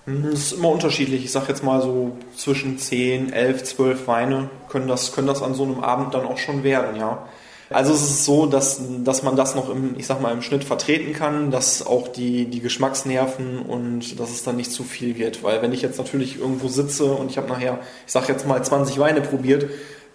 Das 0.06 0.40
ist 0.40 0.52
immer 0.52 0.70
unterschiedlich. 0.70 1.24
Ich 1.24 1.30
sage 1.30 1.46
jetzt 1.48 1.62
mal 1.62 1.80
so 1.80 2.16
zwischen 2.34 2.78
10, 2.78 3.32
11, 3.32 3.64
12 3.64 4.06
Weine 4.06 4.50
können 4.68 4.88
das, 4.88 5.12
können 5.12 5.26
das 5.26 5.42
an 5.42 5.54
so 5.54 5.64
einem 5.64 5.80
Abend 5.80 6.14
dann 6.14 6.26
auch 6.26 6.38
schon 6.38 6.62
werden, 6.62 6.96
ja. 6.96 7.26
Also 7.72 7.92
es 7.92 8.02
ist 8.02 8.24
so, 8.24 8.46
dass, 8.46 8.80
dass 9.04 9.22
man 9.22 9.36
das 9.36 9.54
noch 9.54 9.70
im, 9.70 9.94
ich 9.96 10.06
sag 10.06 10.20
mal, 10.20 10.32
im 10.32 10.42
Schnitt 10.42 10.64
vertreten 10.64 11.12
kann, 11.12 11.52
dass 11.52 11.86
auch 11.86 12.08
die, 12.08 12.46
die 12.46 12.60
Geschmacksnerven 12.60 13.60
und 13.60 14.18
dass 14.18 14.30
es 14.30 14.42
dann 14.42 14.56
nicht 14.56 14.72
zu 14.72 14.82
viel 14.82 15.16
wird. 15.16 15.44
Weil 15.44 15.62
wenn 15.62 15.72
ich 15.72 15.80
jetzt 15.80 15.96
natürlich 15.96 16.40
irgendwo 16.40 16.66
sitze 16.66 17.04
und 17.04 17.30
ich 17.30 17.38
habe 17.38 17.48
nachher, 17.48 17.78
ich 18.06 18.12
sag 18.12 18.28
jetzt 18.28 18.44
mal 18.44 18.60
20 18.62 18.98
Weine 18.98 19.20
probiert, 19.20 19.68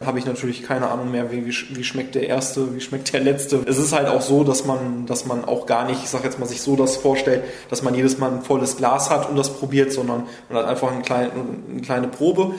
habe 0.04 0.20
ich 0.20 0.26
natürlich 0.26 0.64
keine 0.64 0.90
Ahnung 0.90 1.12
mehr, 1.12 1.32
wie, 1.32 1.46
wie, 1.46 1.84
schmeckt 1.84 2.16
der 2.16 2.28
erste, 2.28 2.76
wie 2.76 2.82
schmeckt 2.82 3.14
der 3.14 3.22
letzte. 3.22 3.64
Es 3.66 3.78
ist 3.78 3.94
halt 3.94 4.10
auch 4.10 4.22
so, 4.22 4.44
dass 4.44 4.66
man, 4.66 5.06
dass 5.06 5.26
man 5.26 5.46
auch 5.46 5.66
gar 5.66 5.86
nicht, 5.86 6.04
ich 6.04 6.10
sag 6.10 6.26
jetzt 6.26 6.38
mal, 6.38 6.46
sich 6.46 6.62
so 6.62 6.76
das 6.76 6.98
vorstellt, 6.98 7.44
dass 7.70 7.82
man 7.82 7.96
jedes 7.96 8.18
Mal 8.18 8.32
ein 8.32 8.42
volles 8.42 8.76
Glas 8.76 9.10
hat 9.10 9.30
und 9.30 9.38
das 9.38 9.54
probiert, 9.54 9.94
sondern 9.94 10.24
man 10.50 10.60
hat 10.60 10.68
einfach 10.68 10.92
eine 10.92 11.02
kleine, 11.02 11.32
eine 11.72 11.82
kleine 11.82 12.08
Probe. 12.10 12.56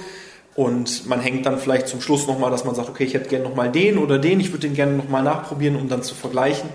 Und 0.57 1.07
man 1.07 1.21
hängt 1.21 1.45
dann 1.45 1.59
vielleicht 1.59 1.87
zum 1.87 2.01
Schluss 2.01 2.27
nochmal, 2.27 2.51
dass 2.51 2.64
man 2.64 2.75
sagt, 2.75 2.88
okay, 2.88 3.05
ich 3.05 3.14
hätte 3.14 3.29
gerne 3.29 3.45
nochmal 3.45 3.71
den 3.71 3.99
oder 3.99 4.19
den, 4.19 4.40
ich 4.40 4.51
würde 4.53 4.66
den 4.66 4.75
gerne 4.75 4.97
nochmal 4.97 5.23
nachprobieren, 5.23 5.77
um 5.77 5.88
dann 5.88 6.03
zu 6.03 6.14
vergleichen 6.14 6.71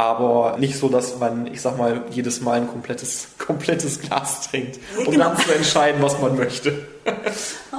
aber 0.00 0.56
nicht 0.58 0.78
so, 0.78 0.88
dass 0.88 1.18
man, 1.18 1.46
ich 1.46 1.60
sag 1.60 1.76
mal, 1.76 2.04
jedes 2.10 2.40
Mal 2.40 2.60
ein 2.60 2.68
komplettes, 2.68 3.28
komplettes 3.38 4.00
Glas 4.00 4.48
trinkt, 4.48 4.78
um 4.98 5.12
genau. 5.12 5.28
dann 5.28 5.36
zu 5.36 5.52
entscheiden, 5.52 6.02
was 6.02 6.18
man 6.20 6.36
möchte. 6.36 6.86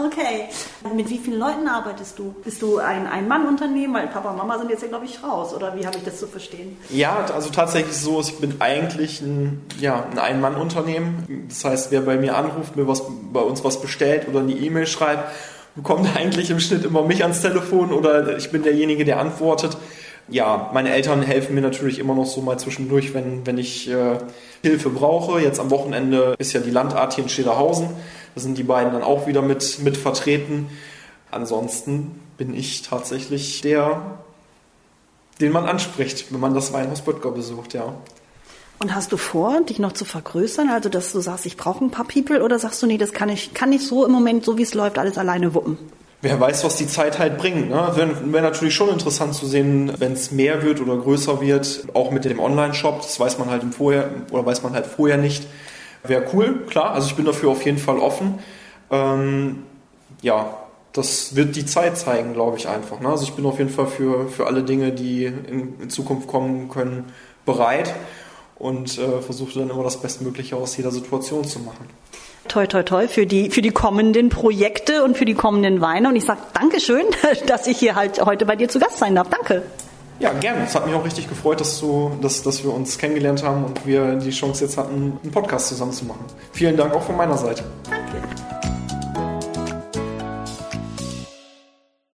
Okay. 0.05 0.49
Mit 0.95 1.09
wie 1.09 1.17
vielen 1.17 1.39
Leuten 1.39 1.67
arbeitest 1.67 2.19
du? 2.19 2.35
Bist 2.43 2.61
du 2.61 2.77
ein 2.77 3.07
Ein-Mann-Unternehmen? 3.07 3.93
Weil 3.93 4.07
Papa 4.07 4.31
und 4.31 4.37
Mama 4.37 4.57
sind 4.59 4.69
jetzt 4.69 4.81
ja, 4.81 4.89
glaube 4.89 5.05
ich, 5.05 5.23
raus. 5.23 5.53
Oder 5.53 5.75
wie 5.75 5.85
habe 5.85 5.97
ich 5.97 6.03
das 6.03 6.19
zu 6.19 6.27
verstehen? 6.27 6.77
Ja, 6.89 7.25
also 7.33 7.49
tatsächlich 7.49 7.95
so, 7.95 8.19
ich 8.21 8.37
bin 8.37 8.55
eigentlich 8.59 9.21
ein, 9.21 9.61
ja, 9.79 10.05
ein 10.11 10.19
Ein-Mann-Unternehmen. 10.19 11.45
Das 11.49 11.65
heißt, 11.65 11.91
wer 11.91 12.01
bei 12.01 12.17
mir 12.17 12.35
anruft, 12.35 12.75
mir 12.75 12.87
was, 12.87 13.03
bei 13.31 13.41
uns 13.41 13.63
was 13.63 13.81
bestellt 13.81 14.27
oder 14.27 14.39
eine 14.41 14.53
E-Mail 14.53 14.85
schreibt, 14.87 15.33
bekommt 15.75 16.07
eigentlich 16.15 16.51
im 16.51 16.59
Schnitt 16.59 16.83
immer 16.83 17.03
mich 17.03 17.23
ans 17.23 17.41
Telefon 17.41 17.93
oder 17.93 18.37
ich 18.37 18.51
bin 18.51 18.63
derjenige, 18.63 19.05
der 19.05 19.19
antwortet 19.19 19.77
ja, 20.29 20.69
meine 20.73 20.91
Eltern 20.91 21.21
helfen 21.21 21.55
mir 21.55 21.61
natürlich 21.61 21.99
immer 21.99 22.15
noch 22.15 22.25
so 22.25 22.41
mal 22.41 22.57
zwischendurch, 22.57 23.13
wenn, 23.13 23.45
wenn 23.45 23.57
ich 23.57 23.89
äh, 23.89 24.17
Hilfe 24.61 24.89
brauche. 24.89 25.41
Jetzt 25.41 25.59
am 25.59 25.69
Wochenende 25.69 26.35
ist 26.39 26.53
ja 26.53 26.61
die 26.61 26.71
Landart 26.71 27.13
hier 27.13 27.23
in 27.23 27.29
Schederhausen. 27.29 27.89
Da 28.35 28.41
sind 28.41 28.57
die 28.57 28.63
beiden 28.63 28.93
dann 28.93 29.03
auch 29.03 29.27
wieder 29.27 29.41
mit, 29.41 29.79
mit 29.83 29.97
vertreten. 29.97 30.69
Ansonsten 31.31 32.19
bin 32.37 32.53
ich 32.53 32.81
tatsächlich 32.81 33.61
der, 33.61 34.19
den 35.39 35.51
man 35.51 35.65
anspricht, 35.65 36.31
wenn 36.31 36.39
man 36.39 36.53
das 36.53 36.73
Weinhaus 36.73 37.01
Böttger 37.01 37.31
besucht, 37.31 37.73
ja. 37.73 37.93
Und 38.79 38.95
hast 38.95 39.11
du 39.11 39.17
vor, 39.17 39.61
dich 39.61 39.77
noch 39.77 39.91
zu 39.91 40.05
vergrößern? 40.05 40.69
Also, 40.69 40.89
dass 40.89 41.11
du 41.11 41.19
sagst, 41.19 41.45
ich 41.45 41.55
brauche 41.55 41.85
ein 41.85 41.91
paar 41.91 42.05
People 42.05 42.43
oder 42.43 42.57
sagst 42.57 42.81
du, 42.81 42.87
nee, 42.87 42.97
das 42.97 43.13
kann 43.13 43.29
ich, 43.29 43.53
kann 43.53 43.71
ich 43.71 43.85
so 43.85 44.05
im 44.05 44.11
Moment, 44.11 44.43
so 44.43 44.57
wie 44.57 44.63
es 44.63 44.73
läuft, 44.73 44.97
alles 44.97 45.19
alleine 45.19 45.53
wuppen? 45.53 45.77
Wer 46.21 46.39
weiß, 46.39 46.63
was 46.63 46.77
die 46.77 46.87
Zeit 46.87 47.19
halt 47.19 47.37
bringt. 47.37 47.69
Ne? 47.69 47.91
Wäre 47.95 48.33
wär 48.33 48.41
natürlich 48.41 48.75
schon 48.75 48.89
interessant 48.89 49.33
zu 49.33 49.45
sehen, 49.45 49.91
wenn 49.97 50.13
es 50.13 50.31
mehr 50.31 50.63
wird 50.63 50.79
oder 50.79 50.97
größer 50.97 51.41
wird, 51.41 51.85
auch 51.93 52.11
mit 52.11 52.25
dem 52.25 52.39
Online-Shop. 52.39 53.01
Das 53.01 53.19
weiß 53.19 53.39
man 53.39 53.49
halt 53.49 53.63
im 53.63 53.71
Vorher 53.71 54.09
oder 54.31 54.45
weiß 54.45 54.63
man 54.63 54.73
halt 54.73 54.85
vorher 54.85 55.17
nicht. 55.17 55.47
Wäre 56.03 56.25
cool, 56.33 56.65
klar. 56.67 56.91
Also 56.91 57.07
ich 57.07 57.15
bin 57.15 57.25
dafür 57.25 57.49
auf 57.49 57.65
jeden 57.65 57.77
Fall 57.77 57.97
offen. 57.97 58.39
Ähm, 58.89 59.63
ja, 60.21 60.57
das 60.93 61.35
wird 61.35 61.55
die 61.55 61.65
Zeit 61.65 61.97
zeigen, 61.97 62.33
glaube 62.33 62.57
ich 62.57 62.67
einfach. 62.67 62.99
Ne? 62.99 63.09
Also 63.09 63.23
ich 63.23 63.33
bin 63.33 63.45
auf 63.45 63.57
jeden 63.57 63.69
Fall 63.69 63.87
für, 63.87 64.27
für 64.27 64.47
alle 64.47 64.63
Dinge, 64.63 64.91
die 64.91 65.25
in, 65.25 65.79
in 65.81 65.89
Zukunft 65.89 66.27
kommen 66.27 66.69
können, 66.69 67.05
bereit 67.45 67.93
und 68.57 68.97
äh, 68.99 69.21
versuche 69.21 69.59
dann 69.59 69.69
immer 69.69 69.83
das 69.83 70.01
Bestmögliche 70.01 70.55
aus 70.55 70.77
jeder 70.77 70.91
Situation 70.91 71.45
zu 71.45 71.59
machen 71.59 71.87
toi, 72.51 72.67
toi, 72.67 72.83
toi 72.83 73.07
für 73.07 73.25
die, 73.25 73.49
für 73.49 73.61
die 73.61 73.71
kommenden 73.71 74.29
Projekte 74.29 75.03
und 75.03 75.17
für 75.17 75.25
die 75.25 75.33
kommenden 75.33 75.81
Weine. 75.81 76.09
Und 76.09 76.15
ich 76.15 76.25
sage 76.25 76.41
Dankeschön, 76.53 77.05
dass 77.47 77.67
ich 77.67 77.77
hier 77.77 77.95
halt 77.95 78.23
heute 78.25 78.45
bei 78.45 78.55
dir 78.55 78.67
zu 78.67 78.79
Gast 78.79 78.97
sein 78.97 79.15
darf. 79.15 79.29
Danke. 79.29 79.63
Ja, 80.19 80.33
gerne. 80.33 80.65
Es 80.65 80.75
hat 80.75 80.85
mich 80.85 80.93
auch 80.93 81.03
richtig 81.03 81.27
gefreut, 81.27 81.59
dass, 81.59 81.79
du, 81.79 82.11
dass, 82.21 82.43
dass 82.43 82.63
wir 82.63 82.71
uns 82.71 82.97
kennengelernt 82.97 83.43
haben 83.43 83.65
und 83.65 83.87
wir 83.87 84.15
die 84.15 84.29
Chance 84.29 84.65
jetzt 84.65 84.77
hatten, 84.77 85.17
einen 85.23 85.31
Podcast 85.31 85.69
zusammen 85.69 85.93
zu 85.93 86.05
machen. 86.05 86.25
Vielen 86.51 86.77
Dank 86.77 86.93
auch 86.93 87.01
von 87.01 87.17
meiner 87.17 87.37
Seite. 87.37 87.63
Danke. 87.89 88.60